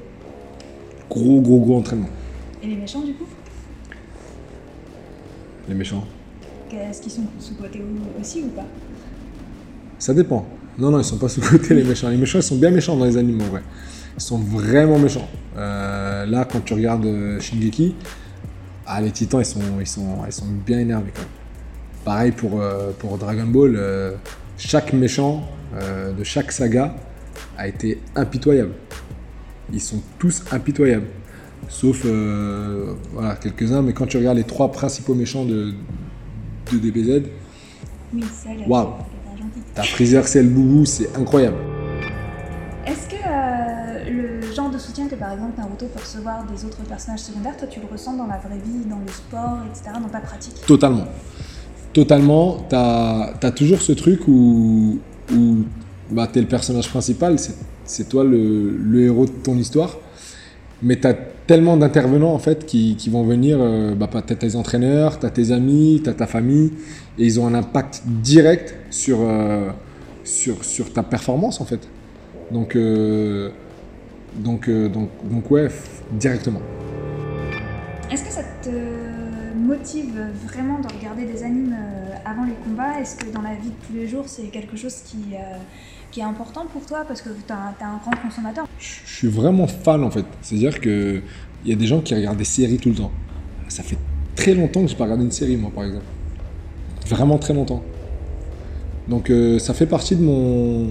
Gros 1.10 1.40
gros 1.40 1.60
gros 1.60 1.78
entraînement. 1.78 2.08
Et 2.62 2.66
les 2.66 2.76
méchants, 2.76 3.02
du 3.02 3.14
coup? 3.14 3.26
Les 5.68 5.74
méchants. 5.74 6.04
Est-ce 6.72 7.00
qu'ils 7.02 7.12
sont 7.12 7.22
sous-cotés 7.38 7.80
ou- 7.80 8.20
aussi 8.20 8.42
ou 8.42 8.48
pas 8.48 8.66
Ça 9.98 10.12
dépend. 10.12 10.46
Non, 10.76 10.90
non, 10.90 10.98
ils 10.98 11.04
sont 11.04 11.18
pas 11.18 11.28
sous-côté 11.28 11.74
les 11.74 11.84
méchants. 11.84 12.08
Les 12.08 12.16
méchants, 12.16 12.38
ils 12.38 12.42
sont 12.42 12.56
bien 12.56 12.70
méchants 12.70 12.96
dans 12.96 13.04
les 13.04 13.16
en 13.16 13.22
vrai. 13.50 13.62
Ils 14.16 14.22
sont 14.22 14.38
vraiment 14.38 14.98
méchants. 14.98 15.28
Euh, 15.56 16.26
là, 16.26 16.46
quand 16.50 16.60
tu 16.64 16.74
regardes 16.74 17.06
euh, 17.06 17.40
Shingeki, 17.40 17.94
ah, 18.86 19.00
les 19.00 19.10
titans, 19.12 19.40
ils 19.40 19.44
sont, 19.46 19.60
ils 19.80 19.86
sont, 19.86 20.18
ils 20.26 20.32
sont 20.32 20.46
bien 20.66 20.80
énervés 20.80 21.10
quand 21.14 21.22
même. 21.22 21.30
Pareil 22.04 22.32
pour, 22.32 22.60
euh, 22.60 22.90
pour 22.98 23.16
Dragon 23.16 23.46
Ball, 23.46 23.74
euh, 23.76 24.12
chaque 24.58 24.92
méchant 24.92 25.48
de 26.16 26.22
chaque 26.22 26.52
saga 26.52 26.94
a 27.58 27.66
été 27.66 28.00
impitoyable. 28.14 28.74
Ils 29.72 29.80
sont 29.80 30.00
tous 30.20 30.44
impitoyables. 30.52 31.06
Sauf 31.68 32.02
euh, 32.04 32.92
voilà, 33.12 33.36
quelques-uns, 33.36 33.82
mais 33.82 33.92
quand 33.92 34.06
tu 34.06 34.16
regardes 34.16 34.36
les 34.36 34.44
trois 34.44 34.70
principaux 34.70 35.14
méchants 35.14 35.44
de, 35.44 35.72
de 36.72 36.78
DBZ, 36.78 37.22
Oui, 38.14 38.22
Waouh. 38.66 38.88
t'as 39.74 39.82
Freezer, 39.82 40.26
Cell, 40.28 40.48
Boubou, 40.48 40.84
c'est 40.84 41.16
incroyable. 41.16 41.56
Est-ce 42.86 43.08
que 43.08 43.16
euh, 43.26 44.40
le 44.42 44.52
genre 44.52 44.70
de 44.70 44.78
soutien 44.78 45.08
que 45.08 45.14
par 45.14 45.32
exemple 45.32 45.52
Naruto 45.58 45.86
peut 45.86 46.00
recevoir 46.00 46.44
des 46.44 46.64
autres 46.64 46.82
personnages 46.88 47.20
secondaires, 47.20 47.56
toi 47.56 47.66
tu 47.66 47.80
le 47.80 47.86
ressens 47.90 48.14
dans 48.16 48.26
la 48.26 48.36
vraie 48.38 48.58
vie, 48.58 48.84
dans 48.88 48.98
le 48.98 49.08
sport, 49.10 49.58
etc., 49.70 49.96
dans 50.02 50.08
ta 50.08 50.20
pratique? 50.20 50.54
Totalement. 50.66 51.06
Totalement. 51.92 52.58
T'as 52.68 53.32
as 53.42 53.50
toujours 53.52 53.80
ce 53.80 53.92
truc 53.92 54.28
où, 54.28 54.98
où 55.32 55.56
bah, 56.10 56.26
t'es 56.26 56.40
le 56.40 56.46
personnage 56.48 56.88
principal, 56.90 57.38
c'est- 57.38 57.56
c'est 57.86 58.08
toi 58.08 58.22
le, 58.24 58.76
le 58.76 59.02
héros 59.04 59.26
de 59.26 59.30
ton 59.30 59.56
histoire. 59.56 59.96
Mais 60.82 60.96
t'as 60.96 61.14
tellement 61.46 61.76
d'intervenants 61.76 62.32
en 62.32 62.38
fait 62.38 62.66
qui, 62.66 62.96
qui 62.96 63.10
vont 63.10 63.24
venir. 63.24 63.58
Euh, 63.60 63.94
bah, 63.94 64.08
t'as 64.10 64.34
tes 64.34 64.56
entraîneurs, 64.56 65.18
t'as 65.18 65.30
tes 65.30 65.52
amis, 65.52 66.00
t'as 66.04 66.14
ta 66.14 66.26
famille, 66.26 66.72
et 67.18 67.24
ils 67.24 67.40
ont 67.40 67.46
un 67.46 67.54
impact 67.54 68.02
direct 68.06 68.74
sur, 68.90 69.18
euh, 69.20 69.70
sur, 70.24 70.64
sur 70.64 70.92
ta 70.92 71.02
performance 71.02 71.60
en 71.60 71.64
fait. 71.64 71.88
Donc, 72.50 72.76
euh, 72.76 73.50
donc, 74.36 74.68
euh, 74.68 74.88
donc, 74.88 75.08
donc 75.30 75.50
ouais, 75.50 75.68
directement. 76.12 76.60
Est-ce 78.10 78.24
que 78.24 78.32
ça 78.32 78.42
te 78.62 78.70
motive 79.56 80.20
vraiment 80.46 80.78
de 80.80 80.88
regarder 80.88 81.24
des 81.24 81.42
animes 81.42 81.74
euh, 81.74 82.14
avant 82.24 82.44
les 82.44 82.54
combats? 82.64 83.00
Est-ce 83.00 83.16
que 83.16 83.32
dans 83.32 83.42
la 83.42 83.54
vie 83.54 83.70
de 83.70 83.86
tous 83.86 83.94
les 83.94 84.06
jours, 84.06 84.24
c'est 84.26 84.44
quelque 84.44 84.76
chose 84.76 84.96
qui, 85.04 85.34
euh, 85.34 85.56
qui 86.14 86.20
est 86.20 86.24
important 86.24 86.64
pour 86.72 86.86
toi 86.86 87.04
Parce 87.06 87.20
que 87.20 87.30
tu 87.30 87.52
es, 87.52 87.52
un 87.52 87.98
grand 87.98 88.16
consommateur. 88.22 88.66
Je 88.78 89.16
suis 89.16 89.28
vraiment 89.28 89.66
fan 89.66 90.04
en 90.04 90.10
fait. 90.10 90.24
C'est-à-dire 90.42 90.80
qu'il 90.80 91.22
y 91.66 91.72
a 91.72 91.74
des 91.74 91.86
gens 91.86 92.00
qui 92.00 92.14
regardent 92.14 92.38
des 92.38 92.44
séries 92.44 92.78
tout 92.78 92.90
le 92.90 92.94
temps. 92.94 93.10
Ça 93.68 93.82
fait 93.82 93.98
très 94.36 94.54
longtemps 94.54 94.82
que 94.82 94.86
je 94.86 94.92
n'ai 94.92 94.98
pas 94.98 95.04
regardé 95.04 95.24
une 95.24 95.32
série, 95.32 95.56
moi, 95.56 95.72
par 95.74 95.84
exemple. 95.84 96.04
Vraiment 97.08 97.36
très 97.38 97.52
longtemps. 97.52 97.82
Donc 99.08 99.28
euh, 99.28 99.58
ça 99.58 99.74
fait 99.74 99.86
partie 99.86 100.14
de 100.14 100.22
mon. 100.22 100.90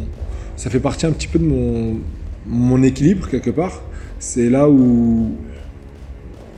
Ça 0.57 0.69
fait 0.69 0.81
partie 0.81 1.05
un 1.05 1.11
petit 1.11 1.29
peu 1.29 1.39
de 1.39 1.45
mon, 1.45 1.95
mon 2.45 2.83
équilibre 2.83 3.29
quelque 3.29 3.49
part. 3.49 3.81
C'est 4.19 4.49
là 4.49 4.69
où 4.69 5.31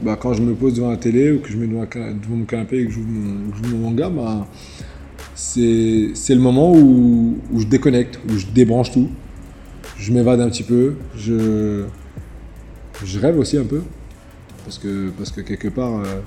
bah, 0.02 0.18
quand 0.20 0.34
je 0.34 0.42
me 0.42 0.54
pose 0.56 0.74
devant 0.74 0.90
la 0.90 0.98
télé 0.98 1.32
ou 1.32 1.40
que 1.40 1.50
je 1.50 1.58
me 1.58 1.68
mets 1.68 1.86
devant, 1.86 2.36
mon 2.36 2.46
canapé 2.46 2.80
et 2.80 2.86
que 2.86 2.92
je 2.92 2.96
joue 2.96 3.06
mon, 3.08 3.78
manga, 3.78 4.10
bah, 4.10 4.48
c'est 5.36 6.14
le 6.30 6.40
moment 6.40 6.74
où, 6.74 7.38
je 7.58 7.66
déconnecte, 7.66 8.20
où 8.30 8.38
je 8.38 8.48
débranche 8.48 8.92
tout. 8.92 9.10
Je 9.98 10.12
m'évade 10.12 10.40
un 10.42 10.50
petit 10.50 10.64
peu. 10.64 10.96
Je, 11.16 11.86
rêve 13.18 13.38
aussi 13.38 13.58
un 13.58 13.66
peu. 13.66 13.82
Parce 14.64 14.80
que, 14.80 15.10
parce 15.18 15.32
que 15.32 15.42
quelque 15.42 15.68
part, 15.68 16.00
euh, 16.00 16.22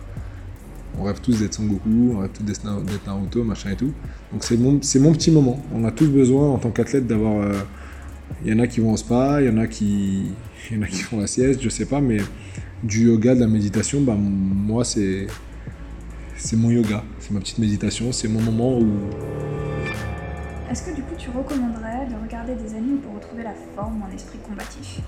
on 0.98 1.02
rêve 1.04 1.20
tous 1.20 1.40
d'être 1.40 1.54
Son 1.54 1.64
Goku, 1.64 2.12
on 2.14 2.18
rêve 2.18 2.30
tous 2.32 2.44
d'être 2.44 2.64
Naruto, 2.64 3.42
machin 3.42 3.70
et 3.70 3.76
tout. 3.76 3.92
Donc 4.32 4.44
c'est 4.44 4.56
mon, 4.56 4.72
mon 4.72 5.12
petit 5.12 5.30
moment. 5.30 5.60
On 5.74 5.84
a 5.84 5.90
tous 5.90 6.06
besoin 6.06 6.50
en 6.50 6.58
tant 6.58 6.70
qu'athlète 6.70 7.06
d'avoir. 7.06 7.42
Euh, 7.42 7.52
il 8.44 8.52
y 8.52 8.54
en 8.54 8.60
a 8.60 8.66
qui 8.66 8.80
vont 8.80 8.92
au 8.92 8.96
spa, 8.96 9.40
il 9.40 9.46
y 9.46 9.50
en 9.50 9.56
a 9.56 9.66
qui, 9.66 10.26
y 10.70 10.76
en 10.76 10.82
a 10.82 10.86
qui 10.86 11.00
font 11.00 11.18
la 11.18 11.26
sieste, 11.26 11.60
je 11.62 11.68
sais 11.68 11.86
pas, 11.86 12.00
mais 12.00 12.18
du 12.82 13.06
yoga, 13.06 13.34
de 13.34 13.40
la 13.40 13.48
méditation, 13.48 14.00
bah, 14.00 14.16
moi, 14.16 14.84
c'est, 14.84 15.26
c'est 16.38 16.56
mon 16.56 16.70
yoga. 16.70 17.02
C'est 17.18 17.32
ma 17.32 17.40
petite 17.40 17.58
méditation. 17.58 18.12
C'est 18.12 18.28
mon 18.28 18.40
moment 18.40 18.78
où. 18.78 18.88
Est-ce 20.70 20.82
que 20.84 20.94
du 20.94 21.02
coup, 21.02 21.14
tu 21.18 21.30
recommanderais 21.30 22.06
de 22.06 22.14
regarder 22.22 22.54
des 22.54 22.74
animes 22.74 22.98
pour 22.98 23.14
retrouver 23.14 23.42
la 23.42 23.54
forme 23.74 24.00
ou 24.00 24.04
un 24.04 24.14
esprit 24.14 24.38
combatif? 24.46 25.00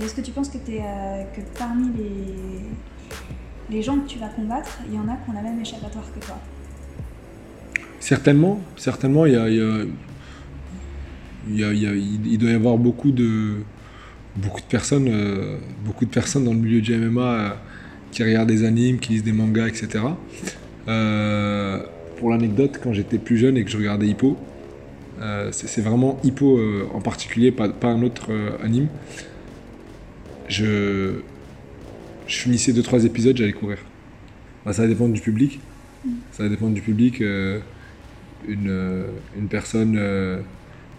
Et 0.00 0.04
est-ce 0.04 0.14
que 0.14 0.20
tu 0.22 0.32
penses 0.32 0.48
que, 0.48 0.56
es, 0.56 0.80
euh, 0.80 1.24
que 1.36 1.40
parmi 1.58 1.90
les, 1.96 3.76
les 3.76 3.82
gens 3.82 3.98
que 3.98 4.08
tu 4.08 4.18
vas 4.18 4.28
combattre, 4.28 4.80
il 4.88 4.94
y 4.94 4.98
en 4.98 5.08
a 5.08 5.16
qui 5.16 5.30
ont 5.30 5.34
la 5.34 5.42
même 5.42 5.60
échappatoire 5.60 6.04
que 6.12 6.24
toi? 6.24 6.38
Certainement. 8.00 8.60
Certainement, 8.76 9.26
il 9.26 9.34
y 9.34 9.36
a, 9.36 9.48
il, 9.48 9.56
y 11.48 11.64
a, 11.64 11.72
il 11.72 12.38
doit 12.38 12.50
y 12.50 12.54
avoir 12.54 12.78
beaucoup 12.78 13.12
de 13.12 13.62
beaucoup 14.36 14.60
de 14.60 14.66
personnes, 14.66 15.08
euh, 15.08 15.58
beaucoup 15.84 16.04
de 16.04 16.10
personnes 16.10 16.44
dans 16.44 16.52
le 16.52 16.58
milieu 16.58 16.80
du 16.80 16.96
MMA 16.96 17.22
euh, 17.22 17.50
qui 18.14 18.22
regardent 18.24 18.48
des 18.48 18.64
animes, 18.64 18.98
qui 18.98 19.12
lisent 19.12 19.24
des 19.24 19.32
mangas, 19.32 19.68
etc. 19.68 20.04
Euh, 20.88 21.80
pour 22.16 22.30
l'anecdote, 22.30 22.80
quand 22.82 22.92
j'étais 22.92 23.18
plus 23.18 23.36
jeune 23.36 23.56
et 23.56 23.64
que 23.64 23.70
je 23.70 23.76
regardais 23.76 24.06
Hippo, 24.06 24.36
c'est 25.52 25.80
vraiment 25.80 26.20
Hippo 26.22 26.60
en 26.92 27.00
particulier, 27.00 27.50
pas, 27.50 27.70
un 27.82 28.02
autre 28.02 28.30
anime. 28.62 28.88
Je, 30.48 31.20
finissais 32.26 32.72
2-3 32.72 33.06
épisodes, 33.06 33.36
j'allais 33.36 33.52
courir. 33.52 33.78
Ça 34.70 34.82
va 34.82 34.88
dépendre 34.88 35.14
du 35.14 35.20
public. 35.20 35.60
Ça 36.32 36.42
va 36.42 36.48
dépendre 36.48 36.74
du 36.74 36.82
public. 36.82 37.20
une, 37.20 37.62
une 38.48 39.48
personne 39.48 39.98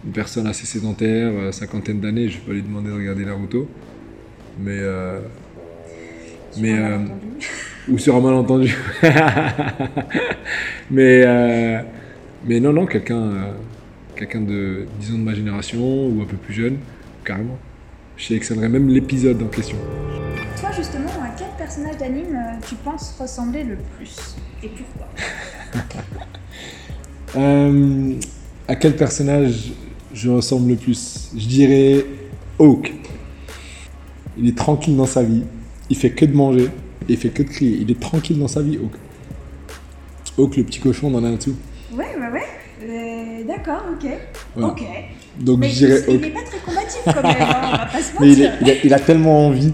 une 0.06 0.12
personne 0.12 0.46
assez 0.46 0.66
sédentaire, 0.66 1.32
euh, 1.32 1.52
cinquantaine 1.52 2.00
d'années, 2.00 2.28
je 2.28 2.38
vais 2.38 2.44
pas 2.44 2.52
lui 2.52 2.62
demander 2.62 2.90
de 2.90 2.94
regarder 2.94 3.24
Naruto. 3.24 3.68
Mais. 4.60 4.78
Euh, 6.58 6.60
mais. 6.60 6.74
Euh, 7.88 7.92
ou 7.92 7.98
sur 7.98 8.16
un 8.16 8.20
malentendu. 8.20 8.76
mais. 10.90 11.22
Euh, 11.24 11.80
mais 12.44 12.58
non, 12.58 12.72
non, 12.72 12.84
quelqu'un. 12.86 13.54
quelqu'un 14.16 14.40
de, 14.40 14.86
disons, 14.98 15.18
de 15.18 15.22
ma 15.22 15.34
génération 15.34 16.08
ou 16.08 16.20
un 16.20 16.24
peu 16.24 16.36
plus 16.36 16.54
jeune, 16.54 16.78
carrément. 17.24 17.58
Je 18.16 18.26
sélectionnerais 18.26 18.68
même 18.68 18.88
l'épisode 18.88 19.40
en 19.42 19.46
question. 19.46 19.76
Toi, 20.60 20.70
justement, 20.74 21.10
à 21.22 21.28
quel 21.38 21.50
personnage 21.56 21.96
d'anime 21.98 22.38
tu 22.68 22.74
penses 22.76 23.16
ressembler 23.20 23.62
le 23.62 23.76
plus 23.96 24.36
Et 24.64 24.68
pourquoi? 24.68 25.06
À 28.68 28.74
quel 28.74 28.96
personnage 28.96 29.72
je 30.12 30.28
ressemble 30.28 30.70
le 30.70 30.76
plus? 30.76 31.30
Je 31.36 31.46
dirais 31.46 32.04
Hawk. 32.58 32.92
Il 34.36 34.48
est 34.48 34.56
tranquille 34.56 34.96
dans 34.96 35.06
sa 35.06 35.22
vie. 35.22 35.44
Il 35.90 35.96
fait 35.96 36.10
que 36.10 36.24
de 36.24 36.34
manger. 36.34 36.68
Et 37.08 37.12
il 37.12 37.16
fait 37.16 37.28
que 37.28 37.42
de 37.42 37.48
crier. 37.48 37.78
Il 37.80 37.90
est 37.90 38.00
tranquille 38.00 38.38
dans 38.38 38.48
sa 38.48 38.62
vie, 38.62 38.76
Hawk. 38.76 38.92
Hawk, 40.38 40.56
le 40.56 40.64
petit 40.64 40.80
cochon 40.80 41.10
dans 41.10 41.22
Ouais, 41.22 41.38
ouais, 41.92 42.04
ouais. 42.32 42.42
Euh, 42.82 43.44
D'accord, 43.46 43.84
ok. 43.92 44.10
Ok. 44.62 44.82
Donc 45.38 45.62
je 45.64 45.68
dirais 45.68 46.02
il, 46.08 46.20
n'est 46.20 46.30
pas 46.30 46.42
très 46.42 46.58
combatif 46.58 47.02
quand 47.04 47.22
même, 47.22 47.36
hein, 47.38 47.70
on 47.74 47.76
va 47.76 47.86
pas 47.86 48.00
se 48.00 48.12
Mais 48.20 48.32
il, 48.84 48.94
a, 48.94 48.98
tellement 48.98 49.48
envie. 49.48 49.72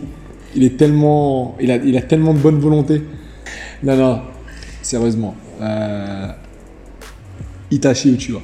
Il 0.56 0.64
est 0.64 0.76
tellement, 0.76 1.56
il 1.60 1.70
a, 1.70 1.76
il 1.76 1.96
a 1.96 2.02
tellement 2.02 2.34
de 2.34 2.38
bonne 2.38 2.58
volonté. 2.58 3.02
Non, 3.82 3.96
non, 3.96 4.22
sérieusement. 4.82 5.36
Euh, 5.60 6.28
Itachi 7.70 8.12
Uchiwa. 8.14 8.40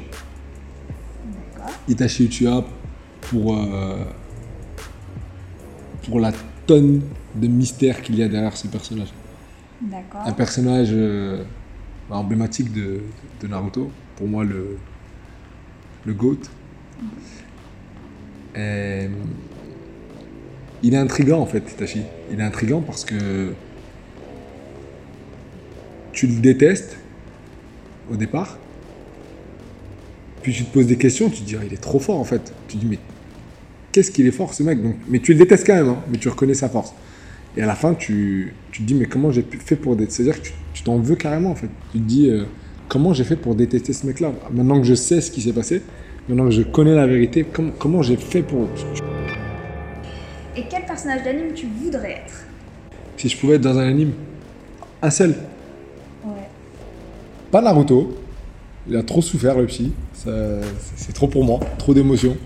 Itachi 1.88 2.24
Uchiha 2.26 2.64
pour, 3.20 3.56
euh, 3.56 4.04
pour 6.06 6.20
la 6.20 6.32
tonne 6.66 7.02
de 7.38 7.46
mystère 7.46 8.02
qu'il 8.02 8.16
y 8.16 8.22
a 8.22 8.28
derrière 8.28 8.56
ce 8.56 8.66
personnage. 8.66 9.08
D'accord. 9.80 10.22
Un 10.24 10.32
personnage 10.32 10.88
euh, 10.92 11.42
emblématique 12.10 12.72
de, 12.72 13.00
Naruto, 13.48 13.90
pour 14.16 14.26
moi 14.26 14.44
le, 14.44 14.76
le 16.04 16.14
GOAT. 16.14 16.40
il 20.82 20.94
est 20.94 20.96
intrigant 20.96 21.40
en 21.40 21.46
fait, 21.46 21.70
Itachi. 21.70 22.02
Il 22.32 22.40
est 22.40 22.44
intrigant 22.44 22.80
parce 22.80 23.04
que 23.04 23.52
tu 26.12 26.26
le 26.26 26.40
détestes 26.40 26.98
au 28.10 28.16
départ, 28.16 28.58
puis 30.42 30.52
tu 30.52 30.64
te 30.64 30.72
poses 30.72 30.86
des 30.86 30.96
questions, 30.96 31.28
tu 31.30 31.42
te 31.42 31.46
dis, 31.46 31.56
ah, 31.56 31.64
il 31.64 31.72
est 31.72 31.80
trop 31.80 31.98
fort 31.98 32.18
en 32.18 32.24
fait. 32.24 32.52
Tu 32.66 32.76
te 32.76 32.80
dis, 32.80 32.88
mais 32.88 32.98
qu'est-ce 33.92 34.10
qu'il 34.10 34.26
est 34.26 34.32
fort 34.32 34.54
ce 34.54 34.62
mec? 34.62 34.82
Donc, 34.82 34.96
Mais 35.08 35.20
tu 35.20 35.32
le 35.32 35.38
détestes 35.38 35.66
quand 35.66 35.74
même, 35.74 35.88
hein, 35.88 35.98
mais 36.10 36.18
tu 36.18 36.28
reconnais 36.28 36.54
sa 36.54 36.68
force. 36.68 36.92
Et 37.58 37.62
à 37.62 37.66
la 37.66 37.74
fin, 37.74 37.92
tu, 37.94 38.54
tu 38.70 38.82
te 38.82 38.86
dis, 38.86 38.94
mais 38.94 39.06
comment 39.06 39.32
j'ai 39.32 39.42
fait 39.42 39.74
pour 39.74 39.96
détester 39.96 40.22
C'est-à-dire 40.22 40.42
que 40.42 40.48
tu 40.72 40.84
t'en 40.84 40.98
veux 40.98 41.16
carrément 41.16 41.50
en 41.50 41.56
fait. 41.56 41.68
Tu 41.90 41.98
te 41.98 42.04
dis, 42.04 42.30
euh, 42.30 42.44
comment 42.88 43.12
j'ai 43.12 43.24
fait 43.24 43.34
pour 43.34 43.56
détester 43.56 43.92
ce 43.92 44.06
mec-là? 44.06 44.32
Maintenant 44.52 44.80
que 44.80 44.86
je 44.86 44.94
sais 44.94 45.20
ce 45.20 45.32
qui 45.32 45.42
s'est 45.42 45.52
passé, 45.52 45.82
maintenant 46.28 46.44
que 46.44 46.52
je 46.52 46.62
connais 46.62 46.94
la 46.94 47.08
vérité, 47.08 47.44
comment, 47.52 47.72
comment 47.76 48.00
j'ai 48.00 48.16
fait 48.16 48.42
pour. 48.42 48.68
Et 50.56 50.62
quel 50.70 50.84
personnage 50.86 51.24
d'anime 51.24 51.52
tu 51.52 51.66
voudrais 51.66 52.12
être? 52.12 52.46
Si 53.16 53.28
je 53.28 53.36
pouvais 53.36 53.56
être 53.56 53.62
dans 53.62 53.76
un 53.76 53.88
anime, 53.88 54.12
un 55.02 55.10
seul. 55.10 55.30
Ouais. 56.24 56.48
Pas 57.50 57.60
Naruto. 57.60 58.16
Il 58.88 58.96
a 58.96 59.02
trop 59.02 59.20
souffert 59.20 59.58
le 59.58 59.66
psy 59.66 59.92
c'est 60.96 61.12
trop 61.12 61.28
pour 61.28 61.44
moi, 61.44 61.60
trop 61.78 61.94
d'émotions. 61.94 62.36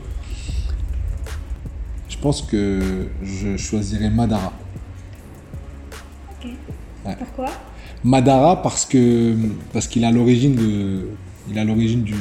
Je 2.08 2.16
pense 2.18 2.42
que 2.42 3.06
je 3.22 3.56
choisirais 3.56 4.10
Madara. 4.10 4.52
Pourquoi? 7.18 7.48
Madara 8.04 8.62
parce 8.62 8.84
que 8.84 9.36
parce 9.72 9.86
qu'il 9.86 10.04
a 10.04 10.10
l'origine 10.10 10.54
de 10.54 11.08
il 11.50 11.58
a 11.58 11.64
l'origine 11.64 12.02
du, 12.02 12.14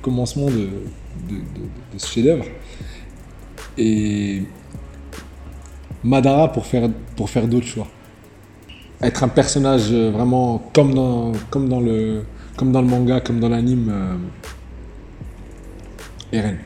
commencement 0.00 0.46
de, 0.46 0.68
ce 1.96 2.06
chef-d'œuvre. 2.06 2.44
Et 3.78 4.42
Madara 6.02 6.50
pour 6.52 6.66
faire 6.66 6.88
pour 7.16 7.30
faire 7.30 7.46
d'autres 7.46 7.66
choix. 7.66 7.88
Être 9.00 9.24
un 9.24 9.28
personnage 9.28 9.92
vraiment 9.92 10.62
comme 10.72 10.94
dans 10.94 11.32
comme 11.50 11.68
dans 11.68 11.80
le 11.80 12.24
comme 12.56 12.72
dans 12.72 12.82
le 12.82 12.88
manga, 12.88 13.20
comme 13.20 13.40
dans 13.40 13.48
l'anime, 13.48 13.90
euh, 13.90 14.16
Eren. 16.32 16.58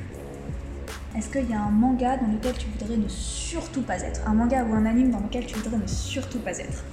Est-ce 1.16 1.30
qu'il 1.30 1.48
y 1.48 1.54
a 1.54 1.62
un 1.62 1.70
manga 1.70 2.16
dans 2.18 2.30
lequel 2.32 2.54
tu 2.58 2.66
voudrais 2.78 2.96
ne 2.96 3.08
surtout 3.08 3.82
pas 3.82 3.98
être? 4.00 4.20
Un 4.26 4.34
manga 4.34 4.64
ou 4.64 4.74
un 4.74 4.84
anime 4.84 5.10
dans 5.10 5.20
lequel 5.20 5.46
tu 5.46 5.54
voudrais 5.58 5.78
ne 5.78 5.86
surtout 5.86 6.40
pas 6.40 6.58
être? 6.58 6.84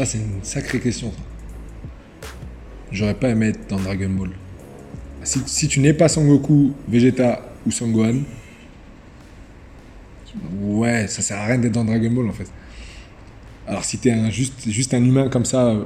Ah, 0.00 0.06
c'est 0.06 0.16
une 0.16 0.42
sacrée 0.42 0.80
question, 0.80 1.12
ça. 1.12 2.28
J'aurais 2.90 3.12
pas 3.12 3.28
aimé 3.28 3.48
être 3.48 3.68
dans 3.68 3.78
Dragon 3.78 4.08
Ball. 4.08 4.30
Si, 5.22 5.40
si 5.44 5.68
tu 5.68 5.80
n'es 5.80 5.92
pas 5.92 6.08
Sangoku, 6.08 6.72
Vegeta 6.88 7.42
ou 7.66 7.70
Sangohan, 7.70 8.20
ouais, 10.62 11.06
ça 11.06 11.20
sert 11.20 11.38
à 11.38 11.44
rien 11.44 11.58
d'être 11.58 11.72
dans 11.72 11.84
Dragon 11.84 12.10
Ball 12.12 12.30
en 12.30 12.32
fait. 12.32 12.50
Alors 13.66 13.84
si 13.84 13.98
t'es 13.98 14.10
un, 14.10 14.30
juste, 14.30 14.70
juste 14.70 14.94
un 14.94 15.04
humain 15.04 15.28
comme 15.28 15.44
ça, 15.44 15.74
oh, 15.74 15.84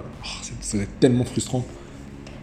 ça 0.60 0.78
être 0.78 1.00
tellement 1.00 1.24
frustrant 1.24 1.64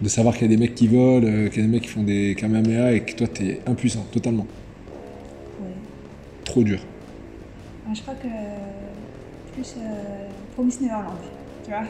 de 0.01 0.09
savoir 0.09 0.33
qu'il 0.33 0.51
y 0.51 0.53
a 0.53 0.57
des 0.57 0.61
mecs 0.61 0.75
qui 0.75 0.89
volent, 0.89 1.25
euh, 1.25 1.47
qu'il 1.47 1.61
y 1.61 1.63
a 1.63 1.67
des 1.67 1.71
mecs 1.71 1.83
qui 1.83 1.87
font 1.87 2.03
des 2.03 2.35
kamehameha 2.37 2.91
et 2.91 3.05
que 3.05 3.15
toi 3.15 3.27
t'es 3.27 3.61
impuissant 3.65 4.05
totalement. 4.11 4.45
Ouais. 5.61 5.71
Trop 6.43 6.63
dur. 6.63 6.81
je 7.93 8.01
crois 8.01 8.15
que 8.15 8.27
plus 9.53 9.75
euh, 9.77 10.27
Promise 10.53 10.81
Neverland. 10.81 11.40
Tu 11.63 11.69
vois 11.69 11.83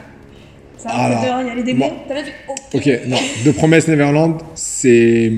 Ça, 0.76 0.90
Alors, 0.90 1.22
dehors, 1.22 1.40
il 1.42 1.46
y 1.46 1.50
a 1.50 1.54
les 1.54 1.62
démons. 1.62 1.92
T'avais 2.08 2.24
fait. 2.24 2.32
Oh. 2.48 2.54
Ok, 2.74 2.90
non. 3.06 3.16
De 3.44 3.50
Promesse 3.52 3.88
Neverland, 3.88 4.38
c'est. 4.54 5.32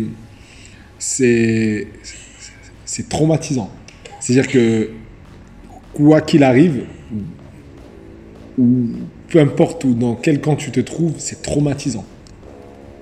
C'est. 0.99 1.87
C'est 2.85 3.09
traumatisant. 3.09 3.71
C'est-à-dire 4.21 4.51
que, 4.51 4.91
quoi 5.93 6.21
qu'il 6.21 6.45
arrive, 6.45 6.85
ou 8.57 8.87
peu 9.29 9.41
importe 9.41 9.85
où, 9.85 9.95
dans 9.95 10.15
quel 10.15 10.41
camp 10.41 10.57
tu 10.57 10.71
te 10.71 10.81
trouves, 10.81 11.15
c'est 11.19 11.43
traumatisant. 11.43 12.05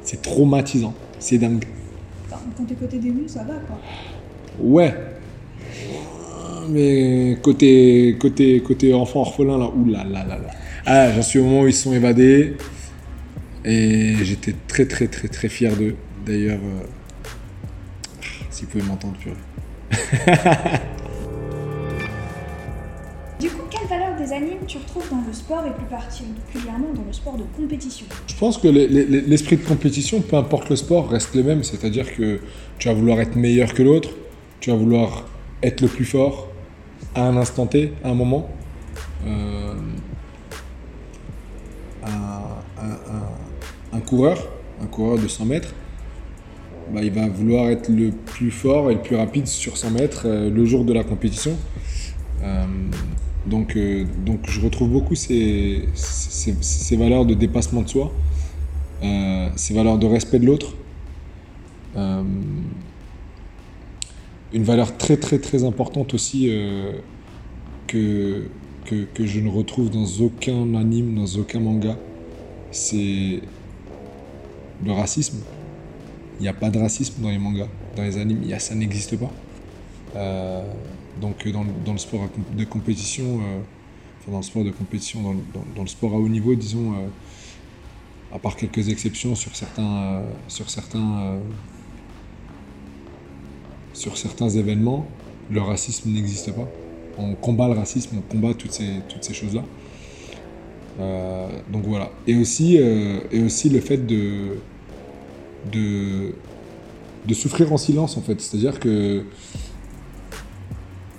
C'est 0.03 0.23
traumatisant. 0.23 0.95
C'est 1.19 1.39
dingue. 1.39 1.65
Quand 2.31 2.65
t'es 2.65 2.75
côté 2.75 2.99
démon, 2.99 3.27
ça 3.27 3.45
va 3.45 3.55
quoi. 3.55 3.79
Ouais. 4.61 4.95
Mais 6.69 7.39
côté, 7.43 8.17
côté, 8.21 8.61
côté 8.61 8.95
enfant 8.95 9.21
orphelin, 9.21 9.59
là, 9.59 9.69
oulala. 9.69 10.05
Là, 10.05 10.25
là, 10.27 10.39
là. 10.39 10.51
Ah, 10.85 11.13
j'en 11.13 11.23
suis 11.23 11.39
au 11.39 11.45
moment 11.45 11.61
où 11.63 11.67
ils 11.69 11.73
se 11.75 11.85
sont 11.85 11.93
évadés. 11.93 12.57
Et 13.65 14.17
j'étais 14.23 14.55
très, 14.67 14.87
très, 14.87 15.07
très, 15.07 15.29
très 15.29 15.49
fier 15.49 15.75
d'eux. 15.77 15.95
D'ailleurs, 16.27 16.59
euh, 16.63 16.83
s'ils 18.51 18.67
pouvaient 18.67 18.85
m'entendre, 18.85 19.15
purée. 19.19 19.37
Du 23.41 23.49
coup, 23.51 23.63
quelle 23.71 23.87
valeur 23.89 24.17
des 24.17 24.33
animes 24.33 24.59
tu 24.67 24.79
retrouves 24.79 25.09
dans 25.11 25.25
le 25.27 25.33
sport 25.33 25.65
et 25.67 25.71
plus 25.73 25.87
particulièrement 25.87 26.93
dans 26.95 27.05
le 27.07 27.13
sport 27.13 27.37
de 27.37 27.45
compétition? 27.57 28.07
Je 28.27 28.35
pense 28.37 28.59
que 28.59 28.69
les- 28.69 28.87
les- 28.89 29.21
l'esprit 29.21 29.57
de 29.57 29.65
compétition, 29.65 30.21
peu 30.21 30.37
importe 30.37 30.69
le 30.71 30.77
sport, 30.77 31.09
reste 31.11 31.35
le 31.35 31.43
même. 31.43 31.63
C'est-à-dire 31.63 32.15
que 32.15 32.41
tu 32.79 32.89
vas 32.89 32.95
vouloir 32.95 33.21
être 33.21 33.37
meilleur 33.37 33.75
que 33.75 33.83
l'autre, 33.83 34.11
tu 34.61 34.71
vas 34.71 34.77
vouloir 34.77 35.25
être 35.63 35.81
le 35.81 35.89
plus 35.89 36.05
fort 36.05 36.49
à 37.15 37.23
un 37.23 37.37
instant 37.37 37.67
T, 37.67 37.93
à 38.05 38.11
un 38.11 38.15
moment. 38.15 38.49
Euh, 39.27 39.75
un 44.13 44.87
coureur 44.87 45.19
de 45.19 45.29
100 45.29 45.47
mètres, 45.47 45.75
bah, 46.93 47.03
il 47.03 47.11
va 47.13 47.29
vouloir 47.29 47.71
être 47.71 47.89
le 47.89 48.11
plus 48.11 48.51
fort 48.51 48.91
et 48.91 48.95
le 48.95 49.01
plus 49.01 49.17
rapide 49.17 49.47
sur 49.47 49.77
100 49.77 49.91
mètres 49.93 50.23
euh, 50.27 50.51
le 50.51 50.65
jour 50.65 50.85
de 50.85 50.93
la 50.93 51.05
compétition. 51.05 51.57
Euh, 52.43 52.65
donc, 53.47 53.77
euh, 53.77 54.05
donc 54.27 54.41
je 54.49 54.61
retrouve 54.61 54.91
beaucoup 54.91 55.15
ces, 55.15 55.89
ces, 55.95 56.97
valeurs 56.97 57.25
de 57.25 57.35
dépassement 57.35 57.83
de 57.83 57.89
soi, 57.89 58.13
ces 59.57 59.75
valeurs 59.75 59.99
de 59.99 60.07
respect 60.07 60.39
de 60.39 60.47
l'autre. 60.47 60.75
Une 64.55 64.65
valeur 64.65 64.97
très 64.97 65.17
très 65.17 65.39
très 65.39 65.65
importante 65.65 66.15
aussi 66.15 66.51
que, 67.89 68.45
que, 68.85 69.07
que 69.13 69.27
je 69.27 69.41
ne 69.41 69.49
retrouve 69.49 69.91
dans 69.91 70.07
aucun 70.21 70.75
anime, 70.75 71.17
dans 71.17 71.41
aucun 71.41 71.59
manga, 71.59 71.97
c'est 72.71 73.41
le 74.85 74.93
racisme. 74.93 75.39
Il 76.39 76.43
n'y 76.43 76.49
a 76.49 76.53
pas 76.55 76.71
de 76.71 76.79
racisme 76.79 77.23
dans 77.23 77.31
les 77.31 77.39
mangas, 77.39 77.69
dans 77.97 78.03
les 78.03 78.19
animes, 78.19 78.43
y 78.43 78.53
a, 78.53 78.59
ça 78.59 78.75
n'existe 78.75 79.17
pas. 79.17 79.31
Euh, 80.17 80.63
donc 81.21 81.47
euh, 81.47 81.53
dans, 81.53 81.93
le- 81.93 81.99
sport 81.99 82.29
de 82.57 82.65
compétition, 82.65 83.25
euh, 83.41 83.61
enfin 84.21 84.33
dans 84.33 84.39
le 84.39 84.43
sport 84.43 84.65
de 84.65 84.71
compétition, 84.71 85.23
dans, 85.23 85.83
le- 85.83 85.89
sport 85.89 86.13
à 86.15 86.17
haut 86.17 86.29
niveau, 86.29 86.55
disons, 86.55 86.95
à 88.33 88.39
part 88.39 88.57
quelques 88.57 88.89
exceptions 88.89 89.35
sur 89.35 89.55
certains, 89.55 90.23
sur 90.49 90.69
certains, 90.71 91.39
sur 93.93 94.17
certains 94.17 94.49
événements, 94.49 95.07
le 95.51 95.61
racisme 95.61 96.11
n'existe 96.11 96.53
pas. 96.53 96.69
On 97.19 97.35
combat 97.35 97.69
le 97.69 97.75
racisme, 97.75 98.17
on 98.19 98.23
combat 98.23 98.55
toutes 98.55 98.73
ces, 98.73 99.03
toutes 99.09 99.23
ces 99.23 99.35
choses-là. 99.35 99.65
Donc 101.71 101.85
voilà. 101.85 102.11
Et 102.27 102.37
aussi, 102.37 102.77
et 102.77 103.43
aussi 103.43 103.69
le 103.69 103.81
fait 103.81 103.99
de, 103.99 104.57
de, 105.71 106.33
souffrir 107.35 107.73
en 107.73 107.77
silence 107.77 108.17
en 108.17 108.23
fait. 108.23 108.41
C'est-à-dire 108.41 108.79
que 108.81 109.25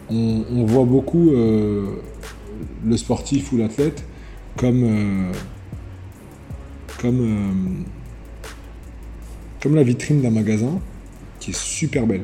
on, 0.10 0.66
voit 0.66 0.86
beaucoup 0.86 1.32
euh, 1.32 1.96
le 2.86 2.98
sportif 2.98 3.52
ou 3.52 3.58
l'athlète 3.58 4.06
comme, 4.58 4.84
euh, 4.84 5.32
comme, 7.02 7.22
euh, 7.22 7.84
comme 9.62 9.76
la 9.76 9.84
vitrine 9.84 10.22
d'un 10.22 10.30
magasin 10.30 10.80
qui 11.40 11.52
est 11.52 11.58
super 11.58 12.06
belle. 12.06 12.24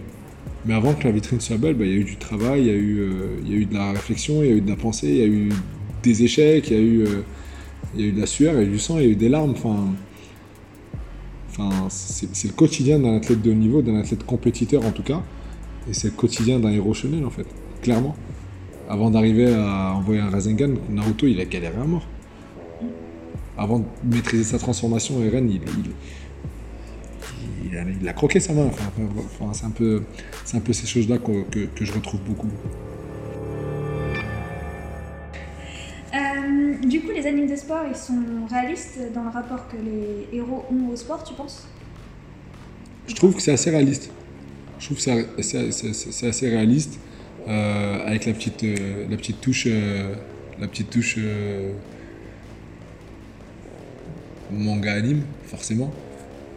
Mais 0.65 0.73
avant 0.73 0.93
que 0.93 1.05
la 1.05 1.11
vitrine 1.11 1.39
soit 1.39 1.57
belle, 1.57 1.75
bah, 1.75 1.85
il 1.85 1.91
y 1.91 1.95
a 1.95 1.97
eu 1.97 2.03
du 2.03 2.17
travail, 2.17 2.61
il 2.61 2.67
y, 2.67 2.69
a 2.69 2.73
eu, 2.73 3.09
y 3.45 3.53
a 3.53 3.55
eu 3.55 3.65
de 3.65 3.73
la 3.73 3.91
réflexion, 3.91 4.43
il 4.43 4.49
y 4.49 4.51
a 4.51 4.55
eu 4.55 4.61
de 4.61 4.69
la 4.69 4.75
pensée, 4.75 5.07
il 5.07 5.17
y 5.17 5.21
a 5.21 5.25
eu 5.25 5.49
des 6.03 6.23
échecs, 6.23 6.69
il 6.69 6.73
y 6.73 6.79
a 6.79 6.81
eu, 6.81 7.05
y 7.97 8.03
a 8.03 8.05
eu 8.05 8.11
de 8.11 8.19
la 8.19 8.27
sueur, 8.27 8.53
il 8.53 8.57
y 8.57 8.59
a 8.59 8.63
eu 8.65 8.71
du 8.71 8.79
sang, 8.79 8.99
il 8.99 9.05
y 9.05 9.07
a 9.07 9.09
eu 9.11 9.15
des 9.15 9.29
larmes. 9.29 9.51
Enfin, 9.51 9.93
c'est 11.89 12.47
le 12.47 12.53
quotidien 12.53 12.99
d'un 12.99 13.17
athlète 13.17 13.41
de 13.41 13.51
haut 13.51 13.55
niveau, 13.55 13.81
d'un 13.81 13.99
athlète 13.99 14.25
compétiteur 14.25 14.85
en 14.85 14.91
tout 14.91 15.03
cas. 15.03 15.21
Et 15.89 15.93
c'est 15.93 16.09
le 16.09 16.13
quotidien 16.13 16.59
d'un 16.59 16.71
héros 16.71 16.93
shonen 16.93 17.25
en 17.25 17.29
fait, 17.29 17.47
clairement. 17.81 18.15
Avant 18.89 19.11
d'arriver 19.11 19.53
à 19.53 19.93
envoyer 19.95 20.19
un 20.19 20.29
Rasengan, 20.29 20.73
Naruto 20.89 21.27
il 21.27 21.39
a 21.39 21.45
galéré 21.45 21.77
à 21.79 21.85
mort. 21.85 22.07
Avant 23.57 23.79
de 23.79 23.85
maîtriser 24.03 24.43
sa 24.43 24.57
transformation, 24.57 25.21
Eren 25.21 25.49
il, 25.49 25.61
il, 28.01 28.07
a, 28.07 28.13
croqué 28.13 28.39
sa 28.39 28.53
main. 28.53 28.67
Enfin, 28.67 29.51
c'est 29.53 29.65
un 29.65 29.69
peu, 29.69 30.03
un 30.53 30.59
peu 30.59 30.73
ces 30.73 30.87
choses-là 30.87 31.17
que 31.17 31.67
je 31.81 31.91
retrouve 31.91 32.21
beaucoup. 32.21 32.47
Les 37.19 37.27
animes 37.27 37.49
de 37.49 37.55
sport, 37.55 37.83
ils 37.87 37.95
sont 37.95 38.47
réalistes 38.49 38.99
dans 39.13 39.23
le 39.23 39.29
rapport 39.29 39.67
que 39.67 39.75
les 39.75 40.37
héros 40.37 40.65
ont 40.71 40.89
au 40.91 40.95
sport, 40.95 41.23
tu 41.23 41.33
penses? 41.33 41.67
Je 43.07 43.15
trouve 43.15 43.35
que 43.35 43.41
c'est 43.41 43.51
assez 43.51 43.69
réaliste. 43.69 44.11
Je 44.79 44.85
trouve 44.85 44.97
que 44.97 45.41
c'est 45.41 46.27
assez 46.27 46.49
réaliste 46.49 46.99
euh, 47.47 48.07
avec 48.07 48.25
la 48.25 48.33
petite, 48.33 48.63
euh, 48.63 49.05
la 49.09 49.17
petite 49.17 49.41
touche, 49.41 49.65
euh, 49.67 50.13
la 50.59 50.67
petite 50.67 50.89
touche 50.89 51.17
manga 54.51 54.93
anime, 54.93 55.23
forcément. 55.45 55.91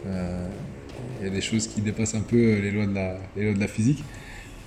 Il 0.05 1.27
y 1.27 1.29
a 1.29 1.31
des 1.31 1.41
choses 1.41 1.67
qui 1.67 1.81
dépassent 1.81 2.15
un 2.15 2.21
peu 2.21 2.37
les 2.37 2.71
lois 2.71 2.87
de 2.87 2.95
la, 2.95 3.17
les 3.37 3.45
lois 3.45 3.55
de 3.55 3.61
la 3.61 3.69
physique. 3.69 4.03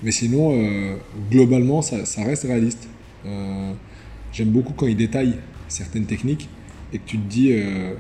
Mais 0.04 0.12
sinon, 0.12 0.98
globalement, 1.32 1.82
ça, 1.82 1.98
reste 2.24 2.44
réaliste. 2.44 2.88
J'aime 4.32 4.50
beaucoup 4.50 4.74
quand 4.74 4.88
ils 4.88 4.98
détaillent 4.98 5.38
certaines 5.68 6.06
techniques 6.06 6.50
et 6.94 7.00
que 7.00 7.06
tu 7.06 7.18
te 7.18 7.28
dis, 7.28 7.52
euh, 7.52 7.94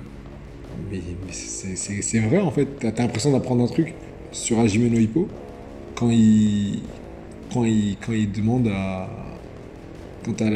mais, 0.91 1.01
c'est- 1.31 2.19
vrai 2.19 2.39
en 2.39 2.51
fait, 2.51 2.67
t'as 2.79 2.89
as, 2.89 3.01
l'impression 3.01 3.31
d'apprendre 3.31 3.63
un 3.63 3.67
truc 3.67 3.93
sur 4.31 4.59
Hajime 4.59 4.89
no 4.89 4.97
Hippo 4.97 5.27
quand 5.95 6.09
il, 6.09 6.81
quand 7.53 7.63
il, 7.65 7.97
quand 8.05 8.13
il 8.13 8.31
demande 8.31 8.67
à. 8.67 9.09
Quand 10.23 10.33
t'as 10.33 10.49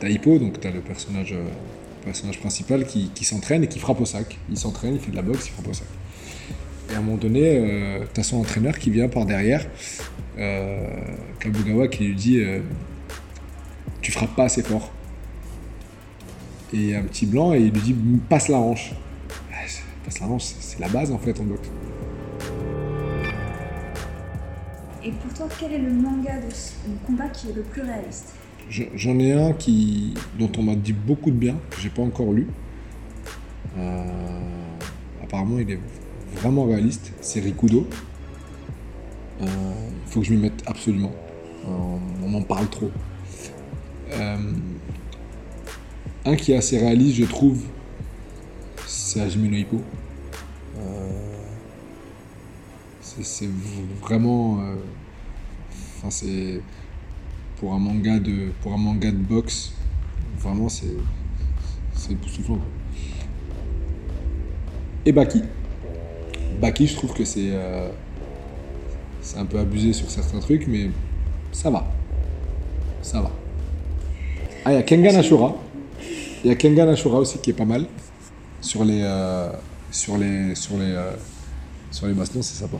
t'as 0.00 0.08
Hippo, 0.08 0.38
donc 0.38 0.60
t'as 0.60 0.72
le 0.72 0.80
personnage, 0.80 1.32
euh, 1.32 2.30
principal 2.40 2.84
qui, 2.86 3.24
s'entraîne 3.24 3.64
et 3.64 3.68
qui 3.68 3.78
frappe 3.78 4.00
au 4.00 4.04
sac. 4.04 4.38
Il 4.50 4.58
s'entraîne, 4.58 4.94
il 4.94 5.00
fait 5.00 5.10
de 5.10 5.16
la 5.16 5.22
boxe, 5.22 5.46
il 5.46 5.52
frappe 5.52 5.68
au 5.68 5.72
sac. 5.72 5.86
Et 6.90 6.94
à 6.94 6.98
un 6.98 7.02
moment 7.02 7.16
donné, 7.16 7.58
euh, 7.58 8.04
t'as 8.12 8.22
son 8.22 8.38
entraîneur 8.38 8.78
qui 8.78 8.90
vient 8.90 9.08
par 9.08 9.24
derrière, 9.26 9.66
Kabugawa, 11.40 11.88
qui 11.88 12.04
lui 12.04 12.14
dit 12.14 12.42
Tu 14.02 14.12
frappes 14.12 14.36
pas 14.36 14.44
assez 14.44 14.62
fort. 14.62 14.92
Et 16.78 16.94
un 16.94 17.02
petit 17.04 17.24
blanc 17.26 17.54
et 17.54 17.60
il 17.60 17.72
lui 17.72 17.80
dit 17.80 17.96
Passe 18.28 18.48
la 18.48 18.58
hanche. 18.58 18.92
Passe 20.04 20.20
la 20.20 20.26
hanche, 20.26 20.42
c'est 20.60 20.78
la 20.78 20.88
base 20.88 21.10
en 21.10 21.18
fait 21.18 21.38
en 21.40 21.44
boxe. 21.44 21.68
Et 25.02 25.10
pour 25.12 25.32
toi, 25.34 25.48
quel 25.58 25.72
est 25.72 25.78
le 25.78 25.92
manga 25.92 26.36
de 26.38 26.46
de 26.46 26.96
combat 27.06 27.28
qui 27.28 27.48
est 27.50 27.52
le 27.54 27.62
plus 27.62 27.82
réaliste? 27.82 28.32
Je- 28.68 28.84
J'en 28.94 29.18
ai 29.18 29.32
un 29.32 29.52
qui, 29.52 30.14
dont 30.38 30.50
on 30.58 30.62
m'a 30.64 30.74
dit 30.74 30.92
beaucoup 30.92 31.30
de 31.30 31.36
bien, 31.36 31.56
que 31.70 31.80
j'ai 31.80 31.88
pas 31.90 32.02
encore 32.02 32.32
lu. 32.32 32.46
Euh, 33.78 34.04
apparemment, 35.22 35.58
il 35.60 35.70
est 35.70 35.78
vraiment 36.34 36.64
réaliste. 36.64 37.12
C'est 37.20 37.40
Rikudo. 37.40 37.86
Euh, 39.40 39.46
Il 40.06 40.12
faut 40.12 40.20
que 40.20 40.26
je 40.26 40.32
m'y 40.34 40.40
mette 40.40 40.62
absolument. 40.66 41.12
Euh, 41.66 41.96
on 42.24 42.34
en 42.34 42.42
parle 42.42 42.68
trop. 42.68 42.90
Un 46.26 46.34
qui 46.36 46.52
est 46.52 46.56
assez 46.56 46.78
réaliste, 46.78 47.16
je 47.16 47.24
trouve, 47.24 47.62
c'est 48.86 49.20
Hajime 49.20 49.48
no 49.48 49.56
Hippo. 49.56 49.80
Euh, 50.78 51.10
c'est- 53.00 53.48
vraiment. 54.02 54.60
euh, 54.60 54.74
Enfin, 55.98 56.10
c'est 56.10 56.60
pour 57.58 57.72
un 57.72 57.78
manga 57.78 58.18
de 58.18 58.50
pour 58.60 58.72
un 58.74 58.76
manga 58.76 59.10
de 59.10 59.16
boxe 59.16 59.72
vraiment 60.38 60.68
c'est 60.68 60.94
c'est 61.94 62.12
époustouflant. 62.12 62.58
Et 65.06 65.12
Baki. 65.12 65.42
Baki 66.60 66.86
je 66.86 66.94
trouve 66.96 67.14
que 67.14 67.24
c'est 67.24 67.48
euh, 67.50 67.88
c'est 69.22 69.38
un 69.38 69.46
peu 69.46 69.58
abusé 69.58 69.94
sur 69.94 70.10
certains 70.10 70.38
trucs 70.38 70.66
mais 70.68 70.90
ça 71.50 71.70
va. 71.70 71.86
Ça 73.00 73.22
va. 73.22 73.30
Ah 74.66 74.72
il 74.72 74.74
y 74.74 74.78
a 74.78 74.82
Kengan 74.82 75.16
Ashura 75.16 75.56
il 76.46 76.50
y 76.50 76.52
a 76.52 76.54
Kengan 76.54 76.88
Ashura 76.88 77.18
aussi 77.18 77.38
qui 77.38 77.50
est 77.50 77.54
pas 77.54 77.64
mal. 77.64 77.86
Sur 78.60 78.84
les. 78.84 79.02
euh, 79.02 79.50
sur 79.90 80.16
les. 80.16 80.54
Sur 80.54 80.76
les. 80.78 80.92
euh, 80.92 81.10
sur 81.90 82.06
les 82.06 82.14
bastons, 82.14 82.40
c'est 82.40 82.54
sympa. 82.54 82.76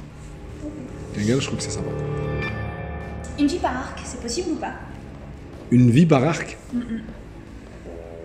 Kengan, 1.15 1.41
je 1.41 1.47
trouve 1.47 1.57
que 1.59 1.65
c'est 1.65 1.71
sympa. 1.71 1.91
Une 3.41 3.49
vie 3.49 3.59
par 3.59 3.77
arc, 3.77 4.01
c'est 4.05 4.21
possible 4.21 4.51
ou 4.53 4.55
pas? 4.55 4.75
Une 5.73 5.91
vie 5.91 6.07
par 6.07 6.23
arc? 6.23 6.57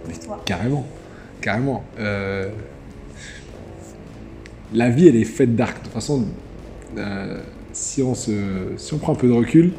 Pour 0.04 0.20
toi 0.20 0.42
Carrément. 0.46 0.86
Carrément. 1.42 1.84
Euh, 1.98 2.50
La 4.74 4.90
vie, 4.90 5.08
elle 5.08 5.16
est 5.16 5.24
faite 5.24 5.56
d'arc. 5.56 5.80
De 5.80 5.84
toute 5.86 5.94
façon, 5.94 6.24
euh, 7.00 7.42
si, 7.74 8.04
on 8.04 8.14
se... 8.14 8.32
si 8.78 8.94
on 8.94 9.00
prend 9.00 9.14
un 9.14 9.16
peu 9.16 9.28
de 9.28 9.34
recul, 9.34 9.74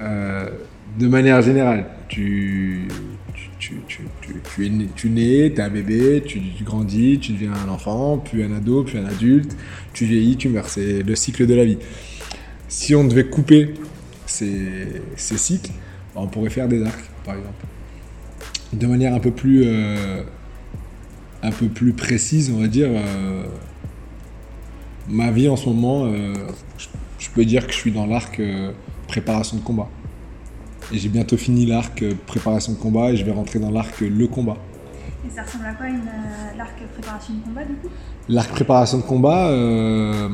de 0.00 1.08
manière 1.08 1.40
générale, 1.42 1.86
tu, 2.08 2.88
tu, 3.68 3.80
tu, 3.88 4.02
tu, 4.96 5.18
es 5.18 5.60
un 5.60 5.68
bébé, 5.70 6.22
tu, 6.24 6.40
grandis, 6.62 7.18
tu 7.18 7.32
deviens 7.32 7.52
un 7.52 7.68
enfant, 7.68 8.18
puis 8.18 8.42
un 8.42 8.52
ado, 8.54 8.84
puis 8.84 8.98
un 8.98 9.06
adulte, 9.06 9.56
tu 9.92 10.04
vieillis, 10.04 10.36
tu 10.36 10.48
meurs. 10.48 10.68
C'est 10.68 11.02
le 11.02 11.14
cycle 11.14 11.46
de 11.46 11.54
la 11.54 11.64
vie. 11.64 11.78
Si 12.68 12.94
on 12.94 13.04
devait 13.04 13.26
couper 13.26 13.74
ces, 14.26 14.86
cycles, 15.16 15.72
bah, 16.14 16.20
on 16.22 16.26
pourrait 16.26 16.50
faire 16.50 16.68
des 16.68 16.82
arcs, 16.84 17.04
par 17.24 17.36
exemple 17.36 17.64
de 18.74 18.86
manière 18.86 19.14
un 19.14 19.20
peu 19.20 19.30
plus 19.30 19.62
euh, 19.66 20.22
précise 21.96 22.50
on 22.50 22.60
va 22.60 22.66
dire 22.66 22.88
euh, 22.90 23.44
ma 25.08 25.30
vie 25.30 25.48
en 25.48 25.56
ce 25.56 25.68
moment 25.68 26.06
euh, 26.06 26.32
je, 27.18 27.28
peux 27.30 27.44
dire 27.44 27.66
que 27.66 27.72
je 27.72 27.78
suis 27.78 27.92
dans 27.92 28.06
l'arc 28.06 28.40
préparation 29.06 29.56
de 29.56 29.62
combat 29.62 29.88
et 30.92 30.98
j'ai 30.98 31.08
bientôt 31.08 31.36
fini 31.36 31.66
l'arc 31.66 32.04
préparation 32.26 32.72
de 32.72 32.78
combat 32.78 33.10
et 33.12 33.16
je 33.16 33.24
vais 33.24 33.32
rentrer 33.32 33.58
dans 33.58 33.70
l'arc 33.70 34.00
le 34.00 34.26
combat 34.26 34.56
Et 35.26 35.30
ça 35.30 35.42
ressemble 35.42 35.66
à 35.66 35.74
quoi 35.74 35.88
une, 35.88 35.96
euh, 35.96 36.58
l'arc 36.58 36.76
préparation 36.92 37.34
de 37.34 37.40
combat 37.44 37.64
du 37.64 37.74
coup? 37.74 37.88
L'arc 38.28 38.50
préparation 38.50 38.98
de 38.98 39.02
combat 39.02 39.48
euh, 39.48 40.28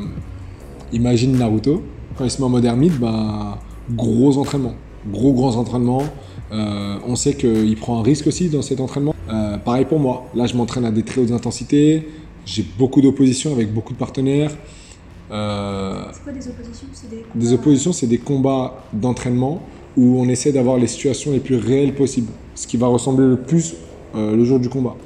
imagine 0.93 1.37
Naruto 1.37 1.85
quand 2.17 2.25
il 2.25 2.31
se 2.31 2.39
met 2.39 2.45
en 2.45 2.51
mode 2.51 2.65
ermite 2.65 2.99
ben 2.99 3.59
gros 3.91 4.37
entraînement 4.39 4.75
gros 5.07 5.33
grands 5.33 5.57
entraînements 5.57 6.05
Euh, 6.53 6.99
on 7.07 7.15
sait 7.15 7.35
qu'il 7.35 7.77
prend 7.77 8.01
un 8.01 8.03
risque 8.03 8.27
aussi 8.27 8.49
dans 8.49 8.63
cet 8.63 8.81
entraînement. 8.81 9.15
Euh, 9.29 9.57
pareil 9.59 9.85
pour 9.85 10.01
moi. 10.01 10.27
Là, 10.35 10.47
je 10.47 10.57
m'entraîne 10.57 10.85
à 10.85 10.91
des 10.91 11.05
très 11.05 11.21
hautes 11.21 11.31
intensités. 11.31 12.09
J'ai 12.45 12.65
beaucoup 12.79 13.01
d'oppositions 13.01 13.53
avec 13.53 13.73
beaucoup 13.73 13.93
de 13.93 13.99
partenaires. 13.99 14.51
C'est 14.51 16.25
quoi 16.25 16.33
des 16.33 16.49
oppositions? 16.49 16.89
C'est 16.93 17.09
des, 17.09 17.25
des 17.35 17.53
oppositions, 17.53 17.93
c'est 17.93 18.09
des 18.09 18.19
combats 18.19 18.83
d'entraînement 18.93 19.63
où 19.96 20.20
on 20.20 20.29
essaie 20.29 20.53
d'avoir 20.53 20.76
les 20.79 20.87
situations 20.87 21.33
les 21.33 21.40
plus 21.40 21.57
réelles 21.57 21.94
possibles. 21.94 22.31
Ce 22.55 22.66
qui 22.66 22.76
va 22.76 22.87
ressembler 22.87 23.26
le 23.26 23.37
plus 23.37 23.74
euh, 24.14 24.35
le 24.37 24.44
jour 24.44 24.59
du 24.61 24.68
combat. 24.68 24.96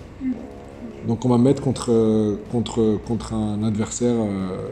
Donc 1.07 1.25
on 1.25 1.29
va 1.29 1.39
mettre 1.39 1.63
contre, 1.63 1.91
euh, 1.93 2.37
contre, 2.51 2.99
contre 3.07 3.35
un 3.35 3.63
adversaire, 3.63 4.15
euh, 4.15 4.69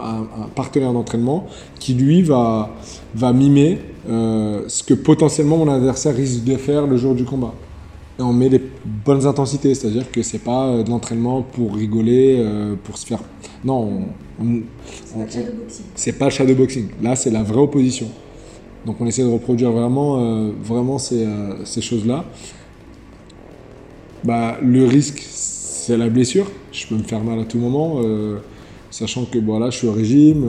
un, 0.00 0.22
un 0.44 0.48
partenaire 0.54 0.92
d'entraînement 0.92 1.46
qui 1.80 1.94
lui 1.94 2.22
va, 2.22 2.70
va 3.14 3.32
mimer 3.32 3.78
ce 4.06 4.82
que 4.82 4.92
potentiellement 4.94 5.56
mon 5.56 5.68
adversaire 5.72 6.14
risque 6.14 6.44
de 6.44 6.56
faire 6.56 6.86
le 6.86 6.96
jour 6.98 7.14
du 7.14 7.24
combat. 7.24 7.54
Et 8.18 8.22
on 8.22 8.32
met 8.32 8.48
les 8.48 8.60
bonnes 9.04 9.26
intensités, 9.26 9.74
c'est-à-dire 9.74 10.10
que 10.12 10.22
c'est 10.22 10.38
pas 10.38 10.82
de 10.82 10.90
l'entraînement 10.90 11.42
pour 11.42 11.74
rigoler, 11.74 12.44
pour 12.84 12.98
se 12.98 13.06
faire... 13.06 13.20
Non, 13.64 14.04
on- 14.40 14.44
on- 14.44 14.62
C'est 15.06 15.16
pas 15.16 15.24
le 15.24 15.30
shadowboxing. 15.30 15.84
c'est 15.94 16.12
pas 16.12 16.24
le 16.26 16.30
shadowboxing. 16.30 16.86
Là, 17.02 17.16
c'est 17.16 17.30
la 17.30 17.42
vraie 17.42 17.60
opposition. 17.62 18.08
Donc, 18.86 19.00
on 19.00 19.06
essaie 19.06 19.22
de 19.22 19.28
reproduire 19.28 19.72
vraiment, 19.72 20.20
euh, 20.20 20.50
euh, 21.12 21.54
ces 21.64 21.80
choses-là. 21.80 22.24
Bah, 24.24 24.58
le 24.62 24.84
risque, 24.84 25.22
c'est 25.26 25.96
la 25.96 26.08
blessure. 26.08 26.50
Je 26.72 26.86
peux 26.86 26.96
me 26.96 27.02
faire 27.02 27.22
mal 27.22 27.38
à 27.38 27.44
tout 27.44 27.58
moment, 27.58 28.00
euh, 28.02 28.38
sachant 28.90 29.24
que 29.24 29.38
voilà, 29.38 29.70
je 29.70 29.78
suis 29.78 29.86
au 29.86 29.92
régime. 29.92 30.46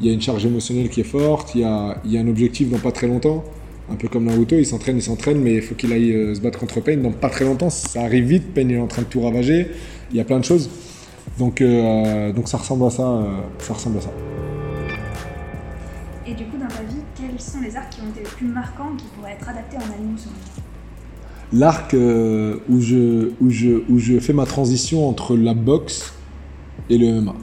Il 0.00 0.06
y 0.06 0.10
a 0.10 0.12
une 0.12 0.20
charge 0.20 0.44
émotionnelle 0.44 0.88
qui 0.88 1.00
est 1.00 1.04
forte. 1.04 1.54
Il 1.54 1.62
y 1.62 1.64
a, 1.64 2.00
un 2.04 2.28
objectif 2.28 2.70
dans 2.70 2.78
pas 2.78 2.92
très 2.92 3.06
longtemps. 3.06 3.44
Un 3.90 3.96
peu 3.96 4.08
comme 4.08 4.24
Naruto, 4.24 4.56
il 4.56 4.64
s'entraîne, 4.64 4.96
il 4.96 5.02
s'entraîne, 5.02 5.40
mais 5.40 5.54
il 5.54 5.62
faut 5.62 5.74
qu'il 5.74 5.92
aille 5.92 6.34
se 6.34 6.40
battre 6.40 6.58
contre 6.58 6.80
Pain 6.80 6.96
dans 6.98 7.10
pas 7.10 7.28
très 7.28 7.44
longtemps. 7.44 7.70
Ça 7.70 8.02
arrive 8.02 8.24
vite. 8.24 8.54
Pain 8.54 8.62
il 8.62 8.72
est 8.72 8.78
en 8.78 8.86
train 8.86 9.02
de 9.02 9.08
tout 9.08 9.20
ravager. 9.20 9.66
Il 10.10 10.16
y 10.16 10.20
a 10.20 10.24
plein 10.24 10.38
de 10.38 10.44
choses. 10.44 10.70
Donc, 11.38 11.62
ça 12.46 12.56
ressemble 12.58 12.84
à 12.84 12.90
ça. 12.90 13.26
ça 13.58 13.74
ressemble 13.74 13.98
à 13.98 14.02
ça. 14.02 14.29
Les 17.62 17.76
arcs 17.76 17.90
qui 17.90 18.00
ont 18.00 18.08
été 18.10 18.20
les 18.20 18.26
plus 18.26 18.46
marquants 18.46 18.90
qui 18.96 19.04
pourraient 19.16 19.32
être 19.32 19.48
adaptés 19.48 19.76
en 19.76 19.92
anime 19.94 20.16
selon 20.16 20.34
l'arc 21.52 21.94
euh, 21.94 22.58
où, 22.68 22.80
je, 22.80 23.30
où, 23.40 23.50
je, 23.50 23.82
où 23.88 23.98
je 23.98 24.18
fais 24.20 24.32
ma 24.32 24.46
transition 24.46 25.08
entre 25.08 25.36
la 25.36 25.52
boxe 25.54 26.12
et 26.88 26.96
le 26.96 27.20
MMA. 27.20 27.34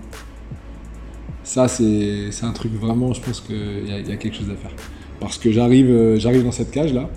Ça, 1.43 1.67
c'est 1.67 2.29
un 2.43 2.51
truc 2.51 2.73
vraiment, 2.73 3.13
je 3.13 3.21
pense 3.21 3.41
qu'il 3.41 3.55
y, 3.87 3.91
a- 3.91 3.99
y 3.99 4.11
a 4.11 4.15
quelque 4.17 4.35
chose 4.35 4.49
à 4.49 4.55
faire. 4.55 4.71
Parce 5.19 5.37
que 5.37 5.51
j'arrive 5.51 5.89
euh, 5.89 6.17
j'arrive 6.19 6.43
dans 6.43 6.51
cette 6.51 6.71
cage-là. 6.71 7.09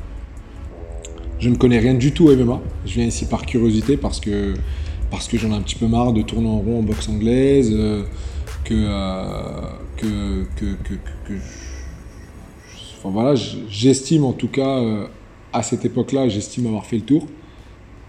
Je 1.39 1.49
ne 1.49 1.57
connais 1.57 1.79
rien 1.79 1.95
du 1.95 2.13
tout 2.13 2.27
au 2.29 2.37
MMA. 2.37 2.61
Je 2.87 2.95
viens 2.95 3.07
ici 3.07 3.25
par 3.27 3.47
curiosité 3.47 3.97
parce 3.97 4.21
que, 4.21 4.55
parce 5.11 5.27
que 5.29 5.39
j'en 5.39 5.51
ai 5.53 5.55
un 5.57 5.63
petit 5.63 5.75
peu 5.77 5.87
marre 5.87 6.13
de 6.13 6.23
tourner 6.23 6.49
en 6.49 6.59
rond 6.59 6.81
en 6.81 6.83
boxe 6.83 7.09
anglaise, 7.09 7.71
euh, 7.73 8.03
que, 8.65 8.75
que, 9.97 10.45
que- 10.57 10.95
que 11.27 11.35
je- 11.35 11.70
enfin 13.01 13.11
voilà, 13.11 13.35
j'estime 13.35 14.25
en 14.25 14.33
tout 14.33 14.49
cas, 14.49 14.79
euh, 14.79 15.07
à 15.53 15.63
cette 15.63 15.85
époque-là, 15.85 16.29
j'estime 16.29 16.67
avoir 16.67 16.85
fait 16.85 16.97
le 16.97 17.03
tour. 17.03 17.27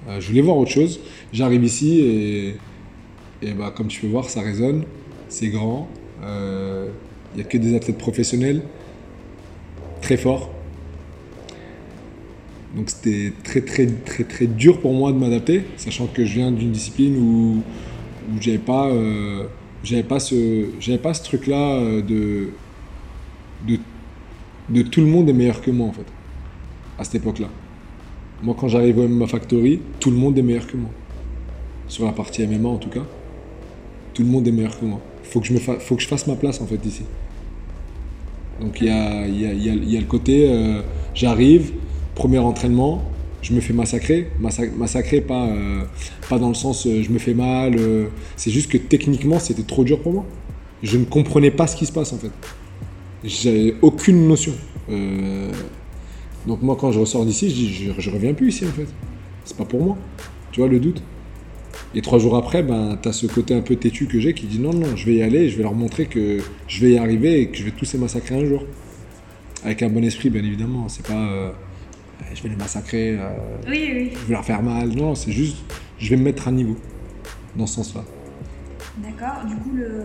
Euh, 0.07 0.19
je 0.19 0.27
voulais 0.27 0.41
voir 0.41 0.57
autre 0.57 0.71
chose. 0.71 0.99
J'arrive 1.31 1.63
ici 1.63 1.99
et, 1.99 2.55
et 3.41 3.53
bah, 3.53 3.73
comme 3.75 3.87
tu 3.87 4.01
peux 4.01 4.07
voir, 4.07 4.29
ça 4.29 4.41
résonne, 4.41 4.83
c'est 5.29 5.47
grand. 5.47 5.87
Euh, 6.23 6.89
Il 7.33 7.37
n'y 7.37 7.43
a 7.43 7.45
que 7.45 7.57
des 7.57 7.73
athlètes 7.73 7.97
professionnels, 7.97 8.63
très 10.01 10.17
forts. 10.17 10.49
Donc 12.75 12.89
c'était 12.89 13.33
très 13.43 13.61
très 13.61 13.85
très 13.85 14.23
très 14.23 14.47
dur 14.47 14.79
pour 14.79 14.93
moi 14.93 15.11
de 15.11 15.17
m'adapter, 15.17 15.63
sachant 15.77 16.07
que 16.07 16.25
je 16.25 16.33
viens 16.35 16.51
d'une 16.51 16.71
discipline 16.71 17.17
où, 17.17 17.63
où 18.29 18.41
j'avais 18.41 18.57
pas 18.57 18.87
euh, 18.87 19.43
pas 20.07 20.19
ce 20.19 20.65
ce 20.79 21.23
truc 21.23 21.47
là 21.47 21.81
de, 22.01 22.49
de 23.67 23.77
de 24.71 24.81
tout 24.81 25.01
le 25.01 25.07
monde 25.07 25.29
est 25.29 25.33
meilleur 25.33 25.61
que 25.61 25.71
moi 25.71 25.87
en 25.87 25.91
fait 25.91 26.05
à 26.97 27.03
cette 27.03 27.15
époque 27.15 27.39
là. 27.39 27.49
Moi 28.43 28.55
quand 28.57 28.67
j'arrive 28.67 28.97
au 28.99 29.07
MMA 29.07 29.27
Factory, 29.27 29.81
tout 29.99 30.11
le 30.11 30.17
monde 30.17 30.37
est 30.37 30.41
meilleur 30.41 30.67
que 30.67 30.77
moi. 30.77 30.89
Sur 31.87 32.05
la 32.05 32.11
partie 32.13 32.45
MMA 32.47 32.69
en 32.69 32.77
tout 32.77 32.89
cas, 32.89 33.05
tout 34.13 34.23
le 34.23 34.29
monde 34.29 34.47
est 34.47 34.51
meilleur 34.51 34.79
que 34.79 34.85
moi. 34.85 35.01
Faut 35.23 35.39
que 35.39 35.47
je 35.47 35.53
faut 35.57 35.95
que 35.95 36.01
je 36.01 36.07
fasse 36.07 36.27
ma 36.27 36.35
place 36.35 36.61
en 36.61 36.65
fait 36.67 36.83
ici. 36.85 37.03
Donc 38.59 38.79
il 38.81 38.87
y 38.87 38.89
a, 38.89 39.27
y, 39.27 39.45
a, 39.45 39.53
y, 39.53 39.89
y 39.93 39.97
a 39.97 39.99
le 39.99 40.05
côté, 40.05 40.47
euh, 40.49 40.81
j'arrive, 41.15 41.71
premier 42.15 42.37
entraînement, 42.39 43.01
je 43.41 43.53
me 43.53 43.59
fais 43.61 43.73
massacrer. 43.73 44.27
Massa- 44.39 44.69
massacrer, 44.77 45.21
pas, 45.21 45.47
euh, 45.47 45.83
pas 46.29 46.37
dans 46.37 46.49
le 46.49 46.53
sens 46.53 46.85
euh, 46.85 47.01
je 47.01 47.09
me 47.11 47.17
fais 47.19 47.33
mal. 47.33 47.75
c'est 48.35 48.51
juste 48.51 48.71
que 48.71 48.77
techniquement, 48.77 49.39
c'était 49.39 49.63
trop 49.63 49.83
dur 49.83 49.99
pour 50.01 50.13
moi. 50.13 50.25
Je 50.83 50.97
ne 50.97 51.05
comprenais 51.05 51.51
pas 51.51 51.67
ce 51.67 51.75
qui 51.75 51.85
se 51.85 51.91
passe 51.91 52.13
en 52.13 52.17
fait. 52.17 52.31
J'avais 53.23 53.75
aucune 53.81 54.27
notion. 54.27 54.53
Euh, 54.89 55.51
donc 56.47 56.61
moi, 56.61 56.75
quand 56.79 56.91
je 56.91 56.99
ressors 56.99 57.25
d'ici, 57.25 57.49
je 57.49 57.55
dis 57.55 57.73
je, 57.73 57.91
je 58.01 58.09
reviens 58.09 58.33
plus 58.33 58.49
ici 58.49 58.65
en 58.65 58.71
fait. 58.71 58.87
C'est 59.45 59.57
pas 59.57 59.65
pour 59.65 59.83
moi. 59.83 59.97
Tu 60.51 60.59
vois 60.59 60.69
le 60.69 60.79
doute 60.79 61.01
et 61.93 62.01
trois 62.01 62.19
jours 62.19 62.37
après, 62.37 62.63
ben, 62.63 62.97
tu 63.01 63.09
as 63.09 63.13
ce 63.13 63.27
côté 63.27 63.53
un 63.53 63.61
peu 63.61 63.75
têtu 63.75 64.05
que 64.07 64.17
j'ai 64.19 64.33
qui 64.33 64.45
dit 64.45 64.59
non, 64.59 64.73
non, 64.73 64.95
je 64.95 65.05
vais 65.05 65.15
y 65.15 65.23
aller, 65.23 65.49
je 65.49 65.57
vais 65.57 65.63
leur 65.63 65.73
montrer 65.73 66.05
que 66.05 66.37
je 66.67 66.81
vais 66.85 66.93
y 66.93 66.97
arriver 66.97 67.41
et 67.41 67.47
que 67.49 67.57
je 67.57 67.63
vais 67.63 67.71
tous 67.71 67.91
les 67.93 67.99
massacrer 67.99 68.35
un 68.35 68.45
jour. 68.45 68.63
Avec 69.63 69.83
un 69.83 69.89
bon 69.89 70.03
esprit, 70.03 70.29
bien 70.29 70.43
évidemment. 70.43 70.87
C'est 70.87 71.05
pas 71.05 71.29
euh, 71.29 71.51
je 72.33 72.41
vais 72.43 72.49
les 72.49 72.55
massacrer, 72.55 73.17
euh, 73.19 73.29
Oui, 73.67 73.91
oui. 73.93 74.09
je 74.13 74.25
vais 74.27 74.33
leur 74.33 74.45
faire 74.45 74.63
mal. 74.63 74.89
Non, 74.89 75.15
c'est 75.15 75.31
juste 75.31 75.57
je 75.99 76.09
vais 76.09 76.15
me 76.15 76.23
mettre 76.23 76.47
à 76.47 76.51
niveau 76.51 76.77
dans 77.55 77.67
ce 77.67 77.75
sens-là. 77.75 78.03
D'accord. 78.97 79.45
Du 79.45 79.55
coup, 79.57 79.71
le... 79.75 80.03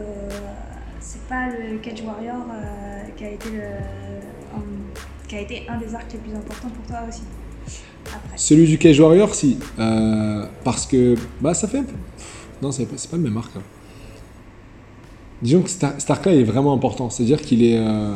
c'est 1.07 1.23
pas 1.29 1.49
le 1.49 1.79
Cage 1.79 2.03
Warrior 2.05 2.35
euh, 2.53 3.03
qui, 3.17 3.25
a 3.25 3.31
été 3.31 3.49
le... 3.51 4.57
en- 4.57 5.29
qui 5.29 5.37
a 5.37 5.41
été 5.41 5.63
un 5.69 5.79
des 5.79 5.95
arcs 5.95 6.13
les 6.13 6.19
plus 6.19 6.35
importants 6.37 6.69
pour 6.69 6.85
toi 6.87 6.99
aussi. 7.09 7.23
Après. 8.07 8.37
Celui 8.37 8.67
du 8.67 8.79
Cage 8.79 8.99
Warrior, 9.01 9.35
si. 9.35 9.59
Euh, 9.79 10.47
parce 10.65 10.87
que 10.87 11.15
bah, 11.41 11.55
ça 11.55 11.69
fait. 11.69 11.83
Non, 12.63 12.73
c'est 12.73 12.87
pas, 12.87 12.97
pas 13.11 13.17
le 13.17 13.23
même 13.23 13.37
arc. 13.37 13.51
hein. 13.57 13.63
Disons 15.43 15.63
que 15.63 15.71
cet 15.71 15.85
ar- 15.85 15.95
cet 15.99 16.11
arc-là 16.11 16.33
est 16.35 16.45
vraiment 16.45 16.73
important. 16.73 17.11
C'est-à-dire 17.11 17.41
qu'il 17.41 17.63
est. 17.63 17.79
euh, 17.79 18.15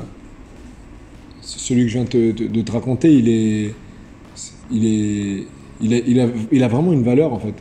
celui 1.42 1.82
que 1.82 1.88
je 1.88 1.94
viens 1.94 2.04
de 2.04 2.08
te, 2.08 2.32
de- 2.32 2.46
de 2.48 2.60
te 2.62 2.72
raconter, 2.72 3.12
il 3.12 3.28
est. 3.28 3.74
Il 4.70 4.84
est. 4.86 5.46
Il 5.82 5.94
a, 5.94 5.96
il, 5.98 6.20
a, 6.20 6.26
il 6.52 6.62
a 6.62 6.68
vraiment 6.68 6.92
une 6.92 7.02
valeur 7.02 7.32
en 7.32 7.38
fait. 7.38 7.54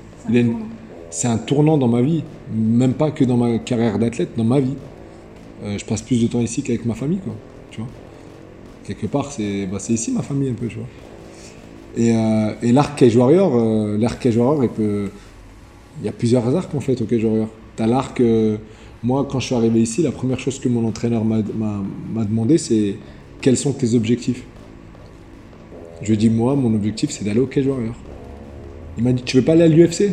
C'est 1.09 1.27
un 1.27 1.37
tournant 1.37 1.77
dans 1.77 1.87
ma 1.87 2.01
vie. 2.01 2.23
Même 2.53 2.93
pas 2.93 3.11
que 3.11 3.23
dans 3.23 3.37
ma 3.37 3.57
carrière 3.59 3.97
d'athlète, 3.99 4.31
dans 4.37 4.43
ma 4.43 4.59
vie. 4.59 4.75
Euh, 5.63 5.77
je 5.77 5.85
passe 5.85 6.01
plus 6.01 6.21
de 6.21 6.27
temps 6.27 6.41
ici 6.41 6.61
qu'avec 6.63 6.85
ma 6.85 6.93
famille, 6.95 7.19
quoi. 7.19 7.35
Tu 7.71 7.79
vois 7.81 7.89
Quelque 8.85 9.07
part, 9.07 9.31
c'est 9.31 9.65
bah, 9.67 9.77
ici 9.93 10.11
ma 10.11 10.21
famille 10.21 10.49
un 10.49 10.53
peu, 10.53 10.67
tu 10.67 10.77
vois. 10.77 10.87
Et, 11.97 12.15
euh, 12.15 12.53
et 12.61 12.71
l'arc 12.71 12.97
Cage 12.97 13.15
Warrior, 13.15 13.51
euh, 13.55 13.97
l'arc 13.97 14.19
il. 14.37 14.69
Il 16.01 16.05
y 16.05 16.09
a 16.09 16.11
plusieurs 16.13 16.55
arcs 16.55 16.73
en 16.73 16.79
fait 16.79 17.01
au 17.01 17.05
Cage 17.05 17.23
Warrior. 17.23 17.49
T'as 17.75 17.87
l'arc. 17.87 18.21
moi, 19.03 19.27
quand 19.29 19.39
je 19.39 19.45
suis 19.47 19.55
arrivé 19.55 19.81
ici, 19.81 20.01
la 20.01 20.11
première 20.11 20.39
chose 20.39 20.59
que 20.59 20.69
mon 20.69 20.87
entraîneur 20.87 21.23
m'a 21.25 21.37
m'a- 21.57 21.83
m'a 22.13 22.25
demandé, 22.25 22.57
c'est 22.57 22.95
quels 23.41 23.57
sont 23.57 23.73
tes 23.73 23.93
objectifs 23.95 24.43
Je 26.01 26.09
lui 26.09 26.17
dit, 26.17 26.29
moi, 26.29 26.55
mon 26.55 26.73
objectif, 26.73 27.09
c'est 27.11 27.25
d'aller 27.25 27.39
au 27.41 27.45
Cage 27.47 27.67
Warrior. 27.67 27.95
Il 28.97 29.03
m'a 29.03 29.11
dit, 29.13 29.23
tu 29.23 29.37
veux 29.37 29.43
pas 29.43 29.53
aller 29.53 29.63
à 29.63 29.67
l'UFC 29.67 30.11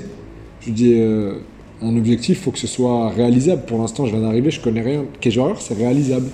Je 0.61 0.67
lui 0.67 0.73
ai 0.93 1.03
un 1.83 1.97
objectif, 1.97 2.39
il 2.39 2.43
faut 2.43 2.51
que 2.53 2.59
ce 2.59 2.67
soit 2.67 3.11
réalisable. 3.11 3.63
Pour 3.67 3.79
l'instant, 3.79 4.07
je 4.07 4.13
viens 4.13 4.23
d'arriver, 4.23 4.51
je 4.51 4.61
connais 4.61 4.81
rien. 4.83 5.05
Cage 5.21 5.37
Warrior, 5.37 5.61
c'est 5.61 5.75
réalisable. 5.75 6.29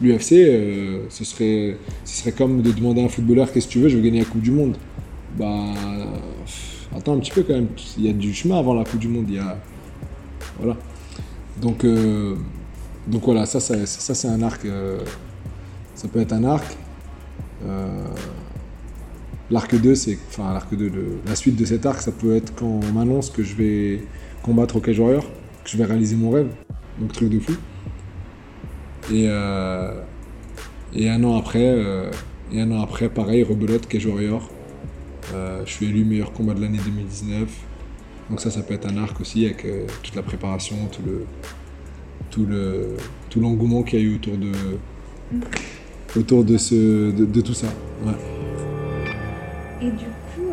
L'UFC, 0.00 0.32
euh, 0.34 1.06
ce, 1.08 1.24
serait, 1.24 1.76
ce 2.04 2.18
serait 2.20 2.32
comme 2.32 2.62
de 2.62 2.70
demander 2.70 3.00
à 3.02 3.04
un 3.04 3.08
footballeur, 3.08 3.50
qu'est-ce 3.52 3.66
que 3.66 3.72
tu 3.72 3.78
veux, 3.80 3.88
je 3.88 3.96
veux 3.96 4.02
gagner 4.02 4.20
la 4.20 4.24
Coupe 4.26 4.42
du 4.42 4.50
Monde. 4.50 4.76
Bah, 5.38 5.64
attends 6.94 7.14
un 7.14 7.18
petit 7.18 7.30
peu 7.32 7.42
quand 7.42 7.54
même. 7.54 7.68
Il 7.98 8.06
y 8.06 8.10
a 8.10 8.12
du 8.12 8.32
chemin 8.34 8.58
avant 8.58 8.74
la 8.74 8.84
Coupe 8.84 9.00
du 9.00 9.08
Monde. 9.08 9.24
Il 9.28 9.34
y 9.36 9.38
a, 9.38 9.58
voilà. 10.58 10.76
Donc, 11.60 11.84
euh, 11.84 12.34
donc 13.06 13.24
voilà, 13.24 13.46
ça, 13.46 13.58
ça, 13.60 13.86
ça, 13.86 14.14
c'est 14.14 14.28
un 14.28 14.42
arc. 14.42 14.64
euh, 14.66 14.98
ça 15.94 16.08
peut 16.08 16.20
être 16.20 16.32
un 16.34 16.44
arc. 16.44 16.76
L'arc 19.50 19.74
2, 19.80 19.94
c'est. 19.94 20.18
Enfin, 20.28 20.52
l'arc 20.52 20.74
2, 20.74 20.88
le- 20.88 21.18
la 21.26 21.36
suite 21.36 21.56
de 21.56 21.64
cet 21.64 21.86
arc, 21.86 22.00
ça 22.02 22.12
peut 22.12 22.34
être 22.36 22.52
quand 22.54 22.66
on 22.82 22.92
m'annonce 22.92 23.30
que 23.30 23.42
je 23.42 23.54
vais 23.54 24.00
combattre 24.46 24.76
au 24.76 24.80
Cage 24.80 25.00
Warrior, 25.00 25.24
que 25.64 25.70
je 25.70 25.76
vais 25.76 25.84
réaliser 25.84 26.14
mon 26.14 26.30
rêve. 26.30 26.48
Donc, 27.00 27.12
truc 27.12 27.28
de 27.28 27.40
fou. 27.40 27.52
Et, 29.12 29.26
euh, 29.28 30.00
et 30.94 31.10
un 31.10 31.22
an 31.24 31.36
après, 31.36 31.68
euh, 31.68 32.10
et 32.52 32.60
un 32.60 32.70
an 32.70 32.80
après, 32.80 33.08
pareil, 33.08 33.42
rebelote 33.42 33.86
Cage 33.88 34.06
Warrior. 34.06 34.48
Euh, 35.34 35.62
je 35.66 35.72
suis 35.72 35.86
élu 35.86 36.04
meilleur 36.04 36.32
combat 36.32 36.54
de 36.54 36.60
l'année 36.60 36.78
2019. 36.84 37.48
Donc 38.30 38.40
ça, 38.40 38.50
ça 38.50 38.62
peut 38.62 38.74
être 38.74 38.86
un 38.86 38.96
arc 38.96 39.20
aussi 39.20 39.44
avec 39.44 39.66
toute 40.02 40.14
la 40.14 40.22
préparation, 40.22 40.76
tout 40.90 41.02
le, 41.04 41.26
tout 42.30 42.46
le, 42.46 42.96
tout 43.30 43.40
l'engouement 43.40 43.82
qu'il 43.82 44.00
y 44.00 44.02
a 44.02 44.04
eu 44.04 44.14
autour 44.16 44.36
de, 44.36 44.52
autour 46.18 46.44
de 46.44 46.56
ce, 46.56 47.12
de, 47.12 47.40
tout 47.40 47.54
ça. 47.54 47.68
Et 49.80 49.90
du 49.90 50.06
coup, 50.34 50.50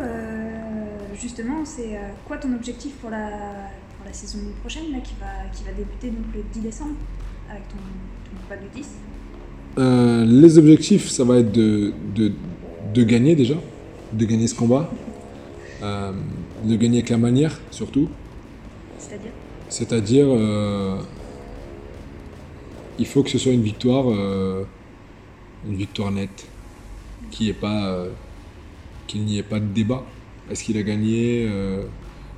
justement, 1.20 1.64
c'est 1.64 1.98
quoi 2.28 2.36
ton 2.36 2.52
objectif 2.54 2.92
pour 2.94 3.10
la, 3.10 3.28
pour 4.04 4.10
la 4.10 4.12
saison 4.12 4.38
prochaine 4.60 4.92
là, 4.92 4.98
qui, 5.02 5.14
va, 5.18 5.48
qui 5.52 5.64
va 5.64 5.72
débuter 5.72 6.08
donc, 6.08 6.26
le 6.34 6.42
10 6.52 6.60
décembre 6.60 6.96
avec 7.50 7.66
ton, 7.68 7.76
ton 7.76 8.42
combat 8.42 8.56
de 8.56 8.68
10 8.76 8.86
Euh, 9.78 10.24
les 10.24 10.56
objectifs, 10.58 11.08
ça 11.08 11.24
va 11.24 11.38
être 11.38 11.50
de, 11.50 11.92
de, 12.14 12.32
de 12.94 13.02
gagner 13.02 13.34
déjà, 13.34 13.54
de 14.12 14.24
gagner 14.24 14.46
ce 14.46 14.54
combat, 14.54 14.90
Euh, 15.82 16.12
de 16.64 16.76
gagner 16.76 16.98
avec 16.98 17.10
la 17.10 17.18
manière 17.18 17.60
surtout. 17.70 18.08
C'est-à-dire 18.98 19.32
C'est-à-dire, 19.68 20.26
euh, 20.30 20.96
il 22.98 23.06
faut 23.06 23.22
que 23.22 23.30
ce 23.30 23.38
soit 23.38 23.52
une 23.52 23.62
victoire, 23.62 24.06
une 25.68 25.76
victoire 25.76 26.10
nette, 26.12 26.46
qu'il 27.30 27.46
n'y 27.46 27.50
ait 27.50 27.54
pas, 27.54 28.06
qu'il 29.06 29.24
n'y 29.24 29.38
ait 29.38 29.42
pas 29.42 29.60
de 29.60 29.66
débat. 29.66 30.04
Est-ce 30.50 30.62
qu'il 30.64 30.76
a 30.78 30.82
gagné 30.82 31.48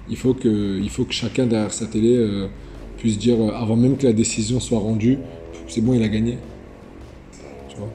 il, 0.09 0.17
faut 0.17 0.35
que, 0.35 0.79
il 0.81 0.91
faut 0.91 1.05
que 1.05 1.13
chacun 1.13 1.47
derrière 1.47 1.73
sa 1.73 1.87
télé 1.87 2.17
euh, 2.17 2.49
puisse 2.99 3.19
dire, 3.19 3.41
euh, 3.41 3.55
avant 3.55 3.77
même 3.77 3.97
que 3.97 4.07
la 4.07 4.13
décision 4.13 4.61
soit 4.61 4.79
rendue, 4.79 5.19
c'est 5.69 5.81
bon, 5.81 5.95
il 5.95 6.03
a 6.03 6.09
gagné. 6.09 6.39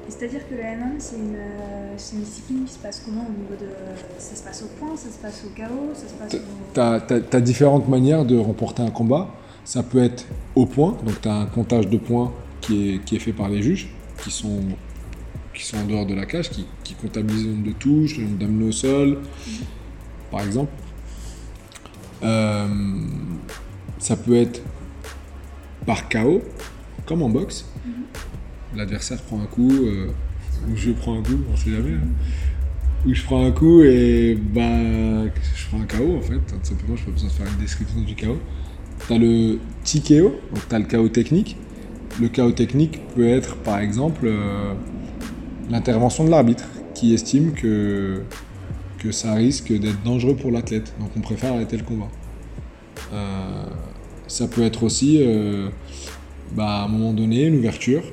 C'est-à-dire 0.08 0.41
que 0.47 0.54
le 0.54 0.62
MMA, 0.62 1.00
c'est 1.00 1.15
une, 1.15 1.36
euh, 1.36 2.13
une 2.13 2.21
discipline 2.21 2.65
qui 2.65 2.74
se 2.74 2.80
passe 2.80 3.02
comment 3.04 3.26
au 3.28 3.32
niveau 3.32 3.56
de. 3.60 3.67
Ça 4.19 4.36
se 4.36 4.43
passe 4.43 4.63
au 4.63 4.80
point, 4.80 4.95
ça 4.95 5.10
se 5.10 5.17
passe 5.17 5.43
au 5.45 5.50
chaos, 5.56 5.91
ça 5.95 6.08
se 6.08 6.13
passe 6.13 6.36
au. 6.36 7.17
Tu 7.30 7.36
as, 7.36 7.41
différentes 7.41 7.88
manières 7.88 8.26
de 8.26 8.38
remporter 8.38 8.84
un 8.84 8.91
combat. 8.91 9.34
Ça 9.63 9.84
peut 9.84 10.04
être 10.04 10.26
au 10.56 10.65
point, 10.65 10.97
donc 11.06 11.21
tu 11.21 11.28
as 11.28 11.36
un 11.36 11.45
comptage 11.45 11.88
de 11.88 11.97
points 11.97 12.32
qui 12.62 12.89
est, 12.89 13.04
qui 13.04 13.15
est 13.15 13.19
fait 13.19 13.32
par 13.32 13.47
les 13.47 13.62
juges, 13.62 13.89
qui 14.24 14.32
sont, 14.32 14.60
qui 15.54 15.63
sont 15.63 15.78
en 15.78 15.86
dehors 15.86 16.06
de 16.06 16.15
la 16.15 16.26
cage, 16.26 16.50
qui, 16.50 16.65
qui 16.84 16.95
comptabilisent 16.95 17.45
le 17.45 17.54
nombre 17.54 17.67
de 17.67 17.74
touches, 17.74 18.17
le 18.17 18.24
nombre 18.24 18.38
d'amenés 18.38 18.69
au 18.69 18.71
sol, 18.71 19.19
par 20.32 20.41
exemple. 20.41 20.71
Euh, 22.24 22.68
ça 24.00 24.16
peut 24.16 24.36
être 24.36 24.62
par 25.86 26.10
KO, 26.10 26.42
comme 27.06 27.22
en 27.22 27.30
boxe. 27.30 27.66
L'adversaire 28.76 29.22
prend 29.22 29.42
un 29.42 29.46
coup, 29.46 29.70
euh, 29.72 30.08
ou 30.70 30.76
je 30.76 30.92
prends 30.92 31.20
un 31.20 31.24
coup, 31.24 31.40
on 31.52 31.58
sait 31.58 31.72
jamais. 31.72 31.94
hein. 31.94 32.08
Ou 33.06 33.14
je 33.16 33.24
prends 33.24 33.44
un 33.46 33.52
coup 33.52 33.82
et 33.82 34.36
bah, 34.40 34.62
je 35.56 35.68
prends 35.68 35.82
un 35.82 35.86
KO 35.86 36.18
en 36.18 36.22
fait. 36.22 36.36
Tout 36.36 36.56
simplement, 36.64 36.96
je 36.96 37.02
n'ai 37.02 37.06
pas 37.08 37.12
besoin 37.14 37.30
de 37.30 37.34
faire 37.34 37.48
une 37.48 37.60
description 37.60 38.02
du 38.02 38.16
KO. 38.16 38.38
Tu 39.08 39.14
as 39.14 39.18
le 39.18 39.60
TKO, 39.84 40.40
donc 40.54 40.70
tu 40.70 40.76
as 40.76 40.80
le 40.80 40.86
KO 40.86 41.10
technique. 41.10 41.58
Le 42.22 42.30
KO 42.30 42.52
technique 42.52 43.00
peut 43.16 43.28
être 43.28 43.56
par 43.58 43.80
exemple 43.80 44.26
euh, 44.28 44.74
l'intervention 45.72 46.26
de 46.26 46.30
l'arbitre 46.30 46.66
qui 46.94 47.14
estime 47.14 47.54
que, 47.54 48.22
que 49.02 49.12
ça 49.12 49.34
risque 49.34 49.74
d'être 49.74 50.04
dangereux 50.04 50.36
pour 50.36 50.52
l'athlète. 50.52 50.94
Donc 51.00 51.10
on 51.18 51.22
préfère 51.22 51.54
arrêter 51.54 51.78
le 51.78 51.84
combat. 51.84 52.10
Euh, 53.14 53.64
ça 54.28 54.48
peut 54.48 54.64
être 54.64 54.84
aussi 54.84 55.18
euh, 55.22 55.70
bah, 56.56 56.82
à 56.82 56.86
un 56.86 56.88
moment 56.88 57.14
donné 57.14 57.46
une 57.46 57.56
ouverture 57.56 58.04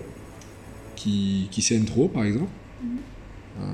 qui, 0.97 1.49
qui 1.51 1.63
saigne 1.63 1.85
trop 1.85 2.09
par 2.09 2.25
exemple. 2.25 2.51
Euh, 3.61 3.65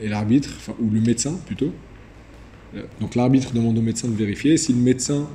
et 0.00 0.08
l'arbitre, 0.08 0.50
ou 0.78 0.90
le 0.90 1.00
médecin 1.00 1.38
plutôt. 1.46 1.72
Donc 3.00 3.14
l'arbitre 3.14 3.54
demande 3.54 3.78
au 3.78 3.82
médecin 3.82 4.08
de 4.08 4.14
vérifier. 4.14 4.58
Si 4.58 4.74
le 4.74 4.80
médecin 4.80 5.26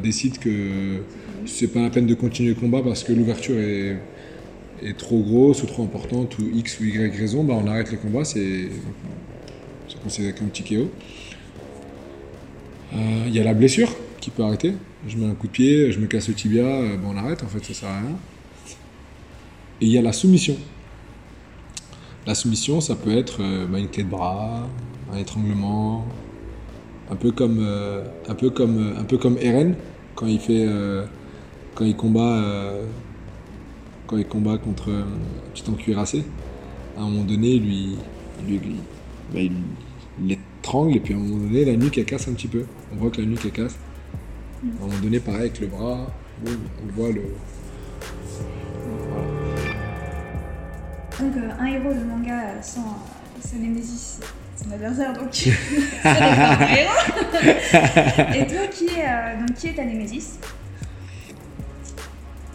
décide 0.00 0.38
que 0.38 1.02
c'est 1.44 1.66
pas 1.66 1.80
la 1.80 1.90
peine 1.90 2.06
de 2.06 2.14
continuer 2.14 2.50
le 2.50 2.54
combat 2.54 2.80
parce 2.82 3.02
que 3.02 3.12
l'ouverture 3.12 3.58
est, 3.58 3.98
est 4.80 4.96
trop 4.96 5.20
grosse 5.22 5.64
ou 5.64 5.66
trop 5.66 5.82
importante 5.82 6.38
ou 6.38 6.48
X 6.54 6.78
ou 6.78 6.84
Y 6.84 7.18
raison, 7.18 7.42
bah 7.42 7.54
on 7.60 7.66
arrête 7.66 7.90
le 7.90 7.98
combat, 7.98 8.24
c'est 8.24 8.68
considéré 10.06 10.34
comme 10.34 10.48
petit 10.48 10.62
KO. 10.62 10.88
Euh, 12.94 13.24
Il 13.26 13.34
y 13.34 13.40
a 13.40 13.44
la 13.44 13.54
blessure 13.54 13.88
qui 14.20 14.30
peut 14.30 14.42
arrêter. 14.44 14.74
Je 15.08 15.16
mets 15.16 15.26
un 15.26 15.34
coup 15.34 15.46
de 15.48 15.52
pied, 15.52 15.90
je 15.92 15.98
me 15.98 16.06
casse 16.06 16.28
le 16.28 16.34
tibia, 16.34 16.64
euh, 16.64 16.96
bah, 16.96 17.08
on 17.10 17.16
arrête, 17.16 17.42
en 17.42 17.48
fait 17.48 17.64
ça 17.64 17.74
sert 17.74 17.88
à 17.88 17.98
rien. 18.00 18.16
Et 19.80 19.86
il 19.86 19.90
y 19.92 19.98
a 19.98 20.02
la 20.02 20.12
soumission. 20.12 20.56
La 22.26 22.34
soumission, 22.34 22.80
ça 22.80 22.96
peut 22.96 23.16
être 23.16 23.38
euh, 23.42 23.66
bah, 23.66 23.78
une 23.78 23.88
clé 23.88 24.02
de 24.04 24.08
bras, 24.08 24.68
un 25.12 25.16
étranglement, 25.18 26.06
un 27.10 27.16
peu 27.16 27.30
comme, 27.32 27.58
euh, 27.60 28.04
un 28.28 28.34
peu 28.34 28.50
comme, 28.50 28.94
un 28.98 29.04
peu 29.04 29.18
comme 29.18 29.38
Eren 29.38 29.76
quand 30.14 30.26
il 30.26 30.40
fait, 30.40 30.66
quand 31.74 31.84
il 31.84 31.94
combat, 31.96 32.38
euh, 32.38 32.86
quand 34.06 34.16
il 34.16 34.26
combat 34.26 34.58
contre 34.58 34.90
Titan 35.54 35.74
Cuirassé. 35.74 36.24
À 36.96 37.02
un 37.02 37.04
moment 37.10 37.24
donné, 37.24 37.58
lui, 37.58 37.96
lui, 38.46 38.58
lui- 38.58 38.80
bah, 39.32 39.40
l'étrangle 40.20 40.96
et 40.96 41.00
puis 41.00 41.14
à 41.14 41.16
un 41.16 41.20
moment 41.20 41.44
donné, 41.44 41.64
la 41.64 41.76
nuque 41.76 41.98
elle 41.98 42.04
casse 42.04 42.28
un 42.28 42.32
petit 42.32 42.48
peu. 42.48 42.64
On 42.92 42.96
voit 42.96 43.10
que 43.10 43.20
la 43.20 43.26
nuque 43.26 43.44
elle 43.44 43.52
casse. 43.52 43.76
À 44.62 44.84
un 44.84 44.86
moment 44.86 44.98
donné, 45.02 45.20
pareil 45.20 45.40
avec 45.40 45.60
le 45.60 45.66
bras, 45.66 46.06
on 46.44 46.92
voit 46.94 47.10
le. 47.10 47.22
Voilà. 49.10 49.46
Donc, 51.18 51.36
euh, 51.36 51.50
un 51.58 51.66
héros 51.66 51.94
de 51.94 52.04
manga 52.04 52.60
sans, 52.60 52.98
sans 53.40 53.56
Némésis, 53.56 54.20
son 54.62 54.70
adversaire, 54.70 55.12
donc. 55.14 55.32
ça 56.02 56.10
un 56.10 56.74
héros. 56.74 56.92
Et 58.34 58.46
toi, 58.46 58.66
qui 58.70 58.84
est, 58.84 59.08
euh, 59.08 59.38
donc, 59.40 59.54
qui 59.54 59.68
est 59.68 59.74
ta 59.74 59.84
Némésis 59.84 60.38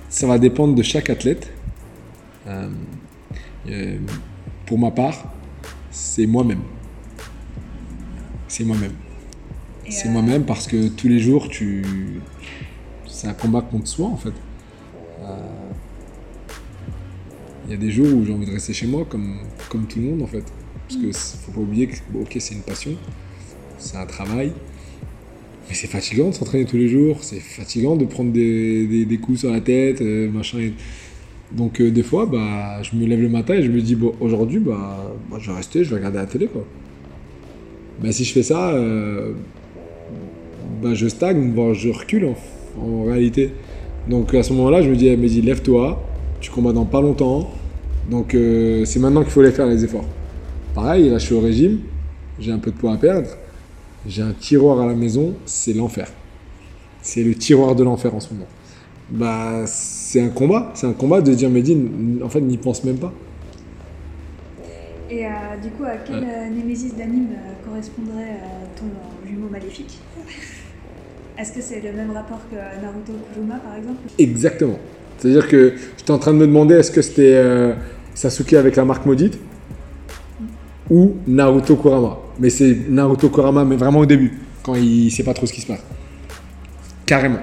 Ça 0.10 0.28
va 0.28 0.38
dépendre 0.38 0.76
de 0.76 0.84
chaque 0.84 1.10
athlète. 1.10 1.52
Euh, 2.48 2.70
euh, 3.70 3.98
pour 4.66 4.78
ma 4.80 4.92
part, 4.92 5.34
c'est 5.92 6.26
moi-même. 6.26 6.62
C'est 8.52 8.66
moi-même. 8.66 8.92
C'est 9.90 10.10
euh, 10.10 10.12
moi-même 10.12 10.44
parce 10.44 10.68
que 10.68 10.90
tous 10.90 11.08
les 11.08 11.20
jours, 11.20 11.48
tu... 11.48 11.86
c'est 13.08 13.28
un 13.28 13.34
combat 13.34 13.62
contre 13.62 13.88
soi 13.88 14.08
en 14.08 14.18
fait. 14.18 14.34
Euh, 15.24 15.38
Il 17.66 17.72
y 17.72 17.74
a 17.74 17.78
des 17.78 17.92
jours 17.92 18.08
où 18.14 18.26
j'ai 18.26 18.34
envie 18.34 18.46
de 18.46 18.52
rester 18.52 18.74
chez 18.74 18.88
moi 18.88 19.06
comme, 19.10 19.38
comme 19.70 19.86
tout 19.88 20.00
le 20.00 20.06
monde 20.08 20.22
en 20.24 20.28
fait. 20.28 20.44
Parce 20.88 21.02
que 21.02 21.12
c'est- 21.14 21.38
faut 21.38 21.54
pas 21.54 21.62
oublier 21.62 21.88
que 21.88 21.96
bon, 22.12 22.22
ok 22.24 22.36
c'est 22.40 22.54
une 22.56 22.62
passion, 22.62 22.92
c'est 23.78 23.96
un 23.96 24.06
travail, 24.06 24.52
mais 25.70 25.76
c'est 25.76 25.88
fatigant 25.88 26.28
de 26.30 26.34
s'entraîner 26.34 26.66
tous 26.66 26.76
les 26.76 26.90
jours, 26.90 27.24
c'est 27.24 27.40
fatigant 27.40 27.96
de 27.96 28.04
prendre 28.06 28.34
des, 28.34 28.86
des- 28.88 29.06
des 29.06 29.18
coups 29.18 29.40
sur 29.40 29.52
la 29.52 29.62
tête, 29.62 30.02
euh, 30.02 30.30
machin. 30.30 30.60
et- 30.60 30.74
Donc 31.54 31.80
euh, 31.80 31.90
des 31.92 32.04
fois, 32.04 32.26
bah, 32.26 32.82
je 32.84 32.96
me 32.98 33.06
lève 33.06 33.22
le 33.22 33.30
matin 33.30 33.54
et 33.54 33.64
je 33.64 33.72
me 33.72 33.82
dis 33.82 33.96
bon 33.96 34.14
aujourd'hui, 34.20 34.60
bah, 34.60 35.14
moi, 35.30 35.40
je 35.40 35.50
vais 35.52 35.56
rester, 35.58 35.84
je 35.86 35.90
vais 35.92 35.96
regarder 35.98 36.18
la 36.18 36.26
télé 36.26 36.48
quoi. 36.48 36.66
Bah, 38.02 38.12
si 38.12 38.24
je 38.24 38.34
fais 38.34 38.44
ça, 38.44 38.72
euh, 38.72 39.34
bah, 40.82 40.94
je 40.94 41.08
stagne, 41.08 41.52
voire 41.54 41.74
je 41.74 41.90
recule 41.90 42.34
en, 42.82 43.04
réalité. 43.04 43.52
Donc 44.10 44.34
à 44.34 44.42
ce 44.42 44.54
moment-là, 44.54 44.82
je 44.82 44.90
me 44.90 44.96
dis, 44.96 45.08
eh, 45.08 45.18
Mehdi, 45.18 45.42
lève-toi, 45.42 46.02
tu 46.40 46.50
combats 46.50 46.74
dans 46.74 46.86
pas 46.86 47.02
longtemps, 47.02 47.52
donc 48.10 48.34
euh, 48.34 48.84
c'est 48.86 49.00
maintenant 49.00 49.22
qu'il 49.22 49.32
faut 49.32 49.44
les 49.44 49.52
faire 49.52 49.68
les 49.68 49.84
efforts. 49.84 50.06
Pareil, 50.74 51.10
là 51.10 51.20
je 51.20 51.26
suis 51.26 51.36
au 51.36 51.42
régime, 51.42 51.80
j'ai 52.40 52.52
un 52.52 52.58
peu 52.58 52.72
de 52.72 52.78
poids 52.78 52.94
à 52.94 52.98
perdre. 52.98 53.28
J'ai 54.08 54.24
un 54.24 54.34
tiroir 54.34 54.80
à 54.80 54.88
la 54.88 54.96
maison, 54.96 55.36
c'est 55.46 55.74
l'enfer. 55.74 56.08
C'est 57.04 57.24
le 57.24 57.36
tiroir 57.36 57.76
de 57.76 57.84
l'enfer 57.84 58.16
en 58.16 58.20
ce 58.20 58.34
moment. 58.34 58.48
Bah, 59.12 59.64
c'est 59.68 60.22
un 60.22 60.30
combat. 60.30 60.72
C'est 60.74 60.88
un 60.88 60.94
combat 60.94 61.22
de 61.22 61.34
dire, 61.36 61.52
Medine, 61.52 62.20
en 62.24 62.30
fait, 62.30 62.42
n'y 62.42 62.58
pense 62.58 62.84
même 62.84 62.98
pas. 62.98 63.14
Et 65.12 65.26
euh, 65.26 65.30
du 65.62 65.70
coup, 65.72 65.84
à 65.84 65.98
quel 66.08 66.24
euh, 66.24 66.50
némésis 66.50 66.96
d'anime 66.96 67.28
euh, 67.34 67.68
correspondrait 67.68 68.32
euh, 68.32 68.66
ton 68.78 68.86
jumeau 69.28 69.50
maléfique? 69.50 70.00
Est-ce 71.38 71.52
que 71.52 71.62
c'est 71.62 71.82
le 71.82 71.92
même 71.92 72.12
rapport 72.12 72.40
que 72.50 72.56
Naruto 72.56 73.12
Kuruma 73.34 73.56
par 73.56 73.76
exemple? 73.76 74.00
Exactement. 74.18 74.80
C'est-à-dire 75.18 75.50
que 75.50 75.74
j'étais 75.98 76.12
en 76.12 76.18
train 76.18 76.32
de 76.32 76.38
me 76.38 76.48
demander 76.48 76.76
est-ce 76.76 76.92
que 76.92 77.02
c'était 77.02 77.34
euh, 77.34 77.74
Sasuke 78.14 78.54
avec 78.54 78.78
la 78.78 78.86
marque 78.86 79.06
maudite 79.06 79.38
ou 80.90 81.18
Naruto 81.28 81.76
Kurama? 81.76 82.18
Mais 82.40 82.50
c'est 82.50 82.74
Naruto 82.88 83.30
Kurama, 83.30 83.66
mais 83.66 83.76
vraiment 83.76 84.00
au 84.00 84.06
début, 84.06 84.40
quand 84.64 84.76
il 84.76 85.12
sait 85.12 85.24
pas 85.24 85.34
trop 85.34 85.46
ce 85.46 85.52
qui 85.52 85.60
se 85.60 85.68
passe. 85.68 85.84
Carrément. 87.06 87.40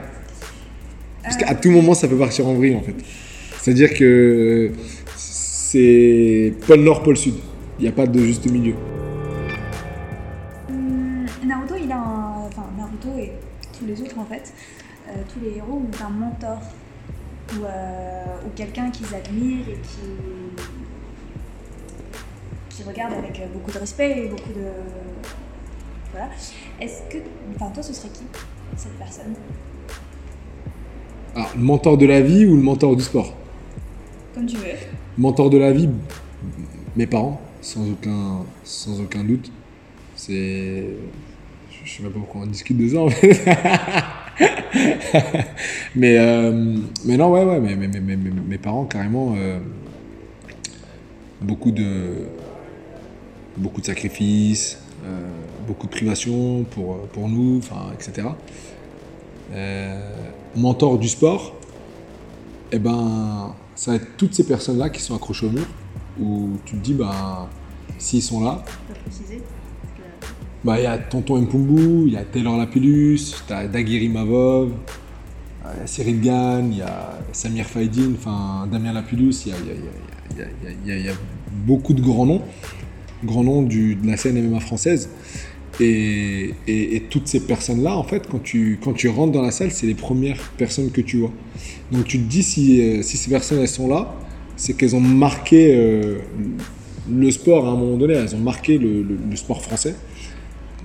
Parce 1.23 1.37
qu'à 1.37 1.55
tout 1.55 1.71
moment, 1.71 1.93
ça 1.93 2.09
peut 2.09 2.17
partir 2.17 2.47
en 2.47 2.55
vrille 2.55 2.77
en 2.77 2.81
fait. 2.81 2.95
C'est-à-dire 3.61 3.93
que 3.93 4.71
c'est 5.17 6.55
pôle 6.67 6.81
nord, 6.81 7.03
pôle 7.03 7.19
sud. 7.19 7.35
Il 7.79 7.83
n'y 7.83 7.89
a 7.89 7.93
pas 7.93 8.07
de 8.07 8.19
juste 8.19 8.51
milieu. 8.51 8.75
Hum, 10.69 11.27
Naruto, 11.45 11.75
il 11.77 11.93
a 11.93 11.99
un. 11.99 12.47
Enfin, 12.47 12.65
Naruto 12.77 13.17
et 13.19 13.33
tous 13.79 13.87
les 13.87 14.03
autres 14.03 14.19
en 14.19 14.25
fait, 14.25 14.53
euh, 15.09 15.23
tous 15.33 15.41
les 15.41 15.59
héros 15.59 15.83
ont 15.83 16.05
un 16.05 16.11
mentor 16.11 16.59
ou, 17.53 17.65
euh, 17.65 18.25
ou 18.47 18.51
quelqu'un 18.57 18.91
qu'ils 18.91 19.15
admirent 19.15 19.69
et 19.69 19.79
qui. 19.81 20.09
qui 22.71 22.83
regarde 22.83 23.13
avec 23.13 23.41
beaucoup 23.53 23.71
de 23.71 23.79
respect 23.79 24.25
et 24.25 24.29
beaucoup 24.29 24.53
de. 24.53 24.67
Voilà. 26.11 26.29
Est-ce 26.81 27.03
que. 27.13 27.19
Enfin, 27.55 27.71
toi, 27.71 27.83
ce 27.83 27.93
serait 27.93 28.09
qui 28.09 28.25
cette 28.77 28.99
personne? 28.99 29.35
Alors, 31.35 31.51
le 31.57 31.63
mentor 31.63 31.97
de 31.97 32.07
la 32.07 32.21
vie 32.21 32.45
ou 32.45 32.57
le 32.57 32.63
mentor 32.63 32.97
du 32.97 33.03
sport? 33.03 33.35
Comme 34.35 34.47
tu 34.47 34.57
veux. 34.57 34.65
Mentor 35.17 35.51
de 35.51 35.59
la 35.59 35.73
vie, 35.73 35.89
mes 36.97 37.07
parents, 37.07 37.41
sans 37.61 37.89
aucun, 37.91 38.45
sans 38.65 39.01
aucun 39.01 39.25
doute. 39.25 39.51
C'est. 40.17 40.87
Je 41.85 41.91
sais 41.91 42.03
même 42.03 42.13
pas 42.13 42.19
pourquoi 42.19 42.43
on 42.43 42.47
discute 42.47 42.77
de 42.77 42.89
ça 42.89 43.01
en 43.01 43.09
fait. 43.09 43.41
mais, 45.95 46.19
euh, 46.19 46.77
mais 47.05 47.17
non, 47.17 47.31
ouais, 47.31 47.45
ouais, 47.45 47.61
mais, 47.61 47.77
mes 47.77 48.59
parents, 48.59 48.85
carrément, 48.85 49.35
euh, 49.37 49.59
beaucoup, 51.41 51.71
de, 51.71 52.27
beaucoup 53.57 53.81
de 53.81 53.87
sacrifices, 53.87 54.79
euh, 55.05 55.31
beaucoup 55.67 55.87
de 55.87 55.93
privations 55.93 56.65
pour, 56.65 56.99
pour 57.09 57.29
nous, 57.29 57.61
etc. 57.95 58.29
Mentor 60.57 60.99
du 60.99 61.09
sport, 61.09 61.55
eh 62.73 62.79
ben, 62.79 63.55
ça 63.75 63.93
va 63.93 63.97
être 63.97 64.17
toutes 64.17 64.35
ces 64.35 64.45
personnes-là 64.45 64.91
qui 64.91 65.01
sont 65.01 65.15
accrochées 65.15 65.47
au 65.47 65.51
mur, 65.51 65.67
où 66.21 66.51
tu 66.65 66.77
te 66.77 66.85
dis, 66.85 66.95
ben, 66.95 67.49
s'ils 67.99 68.23
sont 68.23 68.43
là, 68.43 68.63
préciser 69.05 69.37
que- 69.39 70.03
bah, 70.65 70.79
il 70.79 70.85
y 70.85 70.87
a 70.87 70.99
Tonton 70.99 71.41
Mpumbu, 71.43 72.07
il 72.07 72.13
y 72.13 72.17
a 72.17 72.25
Taylor 72.25 72.57
Lapillus, 72.57 73.21
t'as 73.47 73.67
Daguerre 73.67 74.09
Mavov, 74.11 74.71
euh, 75.65 75.73
il 75.77 75.81
y 75.81 75.83
a 75.83 75.87
Cyril 75.87 76.21
Gann, 76.21 76.69
il 76.73 76.79
y 76.79 76.83
a 76.83 77.19
Samir 77.33 77.67
Faidin, 77.67 78.13
enfin 78.15 78.67
Damien 78.71 78.93
Lapillus, 78.93 79.35
il 79.47 79.53
y 79.53 81.09
a, 81.09 81.13
beaucoup 81.67 81.93
de 81.95 82.01
grands 82.01 82.27
noms, 82.27 82.43
grands 83.25 83.45
noms 83.45 83.63
du- 83.63 83.97
de 83.97 84.07
la 84.07 84.17
scène 84.17 84.37
MMA 84.37 84.61
française. 84.61 85.11
Et, 85.81 86.55
et- 86.67 86.97
et 86.97 87.01
toutes 87.03 87.29
ces 87.29 87.41
personnes-là, 87.41 87.97
en 87.97 88.03
fait, 88.03 88.27
quand 88.29 88.43
tu, 88.43 88.81
quand 88.83 88.93
tu 88.95 89.09
rentres 89.09 89.33
dans 89.33 89.43
la 89.43 89.53
salle, 89.53 89.71
c'est 89.71 89.87
les 89.87 89.95
premières 89.95 90.41
personnes 90.57 90.91
que 90.91 91.01
tu 91.01 91.19
vois. 91.19 91.31
Donc 91.93 92.05
tu 92.05 92.19
te 92.19 92.25
dis, 92.29 92.43
si, 92.43 92.81
euh, 92.81 93.03
si 93.03 93.17
ces 93.17 93.31
personnes, 93.31 93.61
elles 93.61 93.69
sont 93.69 93.87
là, 93.89 94.13
c'est 94.59 94.77
qu'elles 94.77 94.97
ont 94.97 95.01
marqué 95.01 95.75
euh, 95.75 96.19
le 97.09 97.31
sport 97.31 97.67
à 97.67 97.71
un 97.71 97.77
moment 97.77 97.97
donné, 97.97 98.15
elles 98.15 98.35
ont 98.35 98.41
marqué 98.41 98.77
le- 98.77 99.07
sport 99.37 99.63
français. 99.63 99.95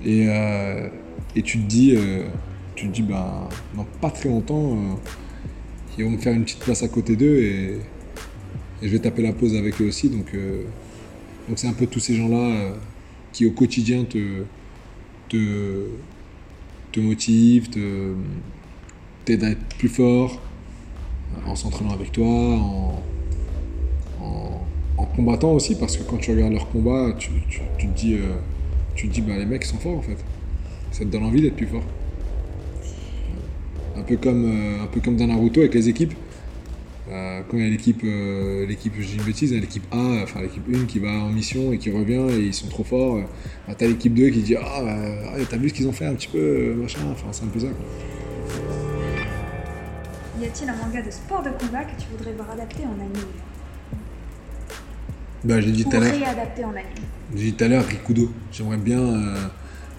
Et, 0.04 0.26
euh, 0.28 0.88
et 1.34 1.42
tu 1.42 1.58
te 1.58 1.66
dis, 1.66 1.94
euh, 1.94 2.22
tu 2.76 2.86
te 2.86 2.92
dis 2.92 3.02
bah, 3.02 3.48
dans 3.76 3.84
pas 4.00 4.10
très 4.10 4.28
longtemps, 4.28 4.78
ils 5.98 6.04
vont 6.04 6.10
me 6.10 6.18
faire 6.18 6.32
une 6.32 6.44
petite 6.44 6.60
place 6.60 6.82
à 6.82 6.88
côté 6.88 7.16
d'eux 7.16 7.38
et, 7.38 7.78
je 8.82 8.88
vais 8.88 8.98
taper 8.98 9.22
la 9.22 9.32
pause 9.32 9.56
avec 9.56 9.80
eux 9.80 9.86
aussi. 9.86 10.10
Donc, 10.10 10.36
c'est 11.56 11.66
un 11.66 11.72
peu 11.72 11.86
tous 11.86 12.00
ces 12.00 12.16
gens-là 12.16 12.74
qui 13.32 13.46
au 13.46 13.50
quotidien 13.52 14.04
te, 14.04 14.42
te, 15.30 15.86
te 16.92 17.00
motivent, 17.00 17.70
t'aident 19.24 19.44
à 19.44 19.50
être 19.50 19.64
plus 19.78 19.88
fort 19.88 20.42
en 21.46 21.56
s'entraînant 21.56 21.94
avec 21.94 22.12
toi, 22.12 22.26
en, 22.26 23.02
en, 24.98 25.04
combattant 25.16 25.52
aussi, 25.52 25.76
parce 25.76 25.96
que 25.96 26.02
quand 26.02 26.16
tu 26.16 26.32
regardes 26.32 26.52
leurs 26.52 26.68
combats, 26.70 27.12
tu, 27.18 27.30
tu- 27.48 27.60
tu 27.78 27.86
te 27.86 27.92
dis, 27.96 28.14
euh, 28.14 28.34
tu 28.96 29.06
dis 29.06 29.20
bah, 29.20 29.36
les 29.36 29.46
mecs 29.46 29.64
sont 29.64 29.78
forts 29.78 29.98
en 29.98 30.02
fait. 30.02 30.16
Ça 30.90 31.00
te 31.00 31.10
donne 31.10 31.24
envie 31.24 31.42
d'être 31.42 31.56
plus 31.56 31.66
fort. 31.66 31.82
Un 33.96 34.02
peu 34.02 34.16
comme, 34.16 34.44
euh, 34.44 34.82
un 34.82 34.86
peu 34.86 35.00
dans 35.10 35.26
Naruto 35.26 35.60
avec 35.60 35.74
les 35.74 35.88
équipes. 35.88 36.14
Euh, 37.10 37.42
quand 37.48 37.58
il 37.58 37.64
y 37.64 37.66
a 37.66 37.70
l'équipe, 37.70 38.02
l'équipe, 38.02 38.94
je 38.98 39.06
dis 39.06 39.16
une 39.16 39.22
bêtise, 39.24 39.52
l'équipe 39.52 39.84
A, 39.92 40.22
enfin 40.22 40.40
l'équipe 40.40 40.62
1 40.74 40.86
qui 40.86 40.98
va 40.98 41.10
en 41.10 41.28
mission 41.28 41.72
et 41.72 41.78
qui 41.78 41.90
revient 41.90 42.26
et 42.34 42.40
ils 42.46 42.54
sont 42.54 42.68
trop 42.68 42.82
forts. 42.82 43.18
bah, 43.68 43.74
t'as 43.76 43.86
l'équipe 43.86 44.14
2 44.14 44.30
qui 44.30 44.40
dit 44.42 44.56
Ah, 44.56 44.80
bah, 44.82 44.96
ah, 45.34 45.38
t'as 45.48 45.56
vu 45.58 45.68
ce 45.68 45.74
qu'ils 45.74 45.86
ont 45.86 45.92
fait 45.92 46.06
un 46.06 46.14
petit 46.14 46.28
peu, 46.28 46.74
machin, 46.74 47.00
enfin 47.12 47.26
c'est 47.30 47.44
un 47.44 47.48
peu 47.48 47.60
ça. 47.60 47.66
Y 50.40 50.46
a-t-il 50.46 50.68
un 50.68 50.76
manga 50.76 51.02
de 51.02 51.10
sport 51.10 51.42
de 51.42 51.50
combat 51.50 51.84
que 51.84 52.00
tu 52.00 52.08
voudrais 52.10 52.32
voir 52.32 52.50
adapté 52.50 52.82
en 52.84 52.94
anime? 53.00 53.28
Bah, 55.44 55.60
j'ai 55.60 55.70
dit 55.72 55.84
Ou 55.86 55.90
tout 55.90 55.96
à 55.96 56.00
l'heure. 56.00 56.14
réadapté 56.14 56.64
en 56.64 56.70
anime 56.70 56.82
J'ai 57.36 57.44
dit 57.44 57.52
tout 57.52 57.64
à 57.64 57.68
l'heure 57.68 57.84
Rikudo. 57.86 58.30
J'aimerais 58.52 58.76
bien, 58.78 58.98
euh, 59.00 59.34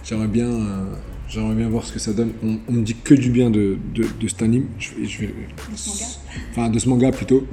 j'aimerais 0.04 0.26
bien, 0.26 0.48
euh, 0.48 0.84
j'aimerais 1.28 1.54
bien 1.54 1.68
voir 1.68 1.84
ce 1.84 1.92
que 1.92 1.98
ça 1.98 2.12
donne. 2.12 2.32
On, 2.42 2.58
on 2.68 2.72
me 2.72 2.82
dit 2.82 2.96
que 2.96 3.14
du 3.14 3.30
bien 3.30 3.50
de, 3.50 3.78
de, 3.94 4.04
de 4.20 4.28
cet 4.28 4.42
anime. 4.42 4.66
Je, 4.78 4.90
vais- 4.94 5.06
je 5.06 5.20
vais, 5.20 5.26
De 5.28 5.76
ce 5.76 5.88
manga 5.88 6.04
Enfin, 6.50 6.68
de 6.70 6.78
ce 6.78 6.88
manga 6.88 7.12
plutôt. 7.12 7.46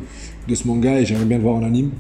De 0.48 0.56
ce 0.56 0.68
manga 0.68 1.00
et 1.00 1.06
j'aimerais 1.06 1.26
bien 1.26 1.38
le 1.38 1.44
voir 1.44 1.56
en 1.56 1.64
anime. 1.64 1.92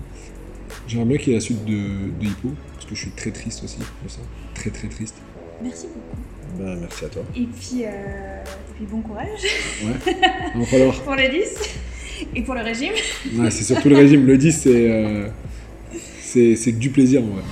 J'aimerais 0.87 1.07
bien 1.07 1.17
qu'il 1.17 1.29
y 1.29 1.31
ait 1.31 1.39
la 1.39 1.41
suite 1.41 1.63
de, 1.65 1.71
de 2.19 2.25
Hippo 2.25 2.49
parce 2.73 2.85
que 2.85 2.95
je 2.95 2.99
suis 3.01 3.11
très 3.11 3.31
triste 3.31 3.63
aussi 3.63 3.77
de 3.77 4.09
ça. 4.09 4.19
Très 4.55 4.69
très 4.69 4.87
triste. 4.87 5.15
Merci 5.61 5.85
beaucoup. 5.87 6.17
Bah, 6.59 6.75
merci 6.79 7.05
à 7.05 7.07
toi. 7.09 7.21
Et 7.35 7.41
puis, 7.47 7.83
euh, 7.85 7.87
et 8.43 8.73
puis 8.75 8.85
bon 8.85 9.01
courage 9.01 9.27
Ouais. 9.85 10.13
Il 10.55 10.59
va 10.61 10.65
falloir. 10.65 11.01
pour 11.01 11.15
le 11.15 11.29
10 11.29 11.47
et 12.35 12.41
pour 12.43 12.53
le 12.55 12.61
régime. 12.61 12.93
Ouais, 13.35 13.49
c'est 13.51 13.63
surtout 13.63 13.89
le 13.89 13.95
régime. 13.95 14.25
Le 14.25 14.37
10, 14.37 14.51
c'est, 14.51 14.91
euh, 14.91 15.27
c'est, 16.33 16.71
du 16.71 16.89
plaisir 16.89 17.21
en 17.21 17.27
vrai. 17.27 17.43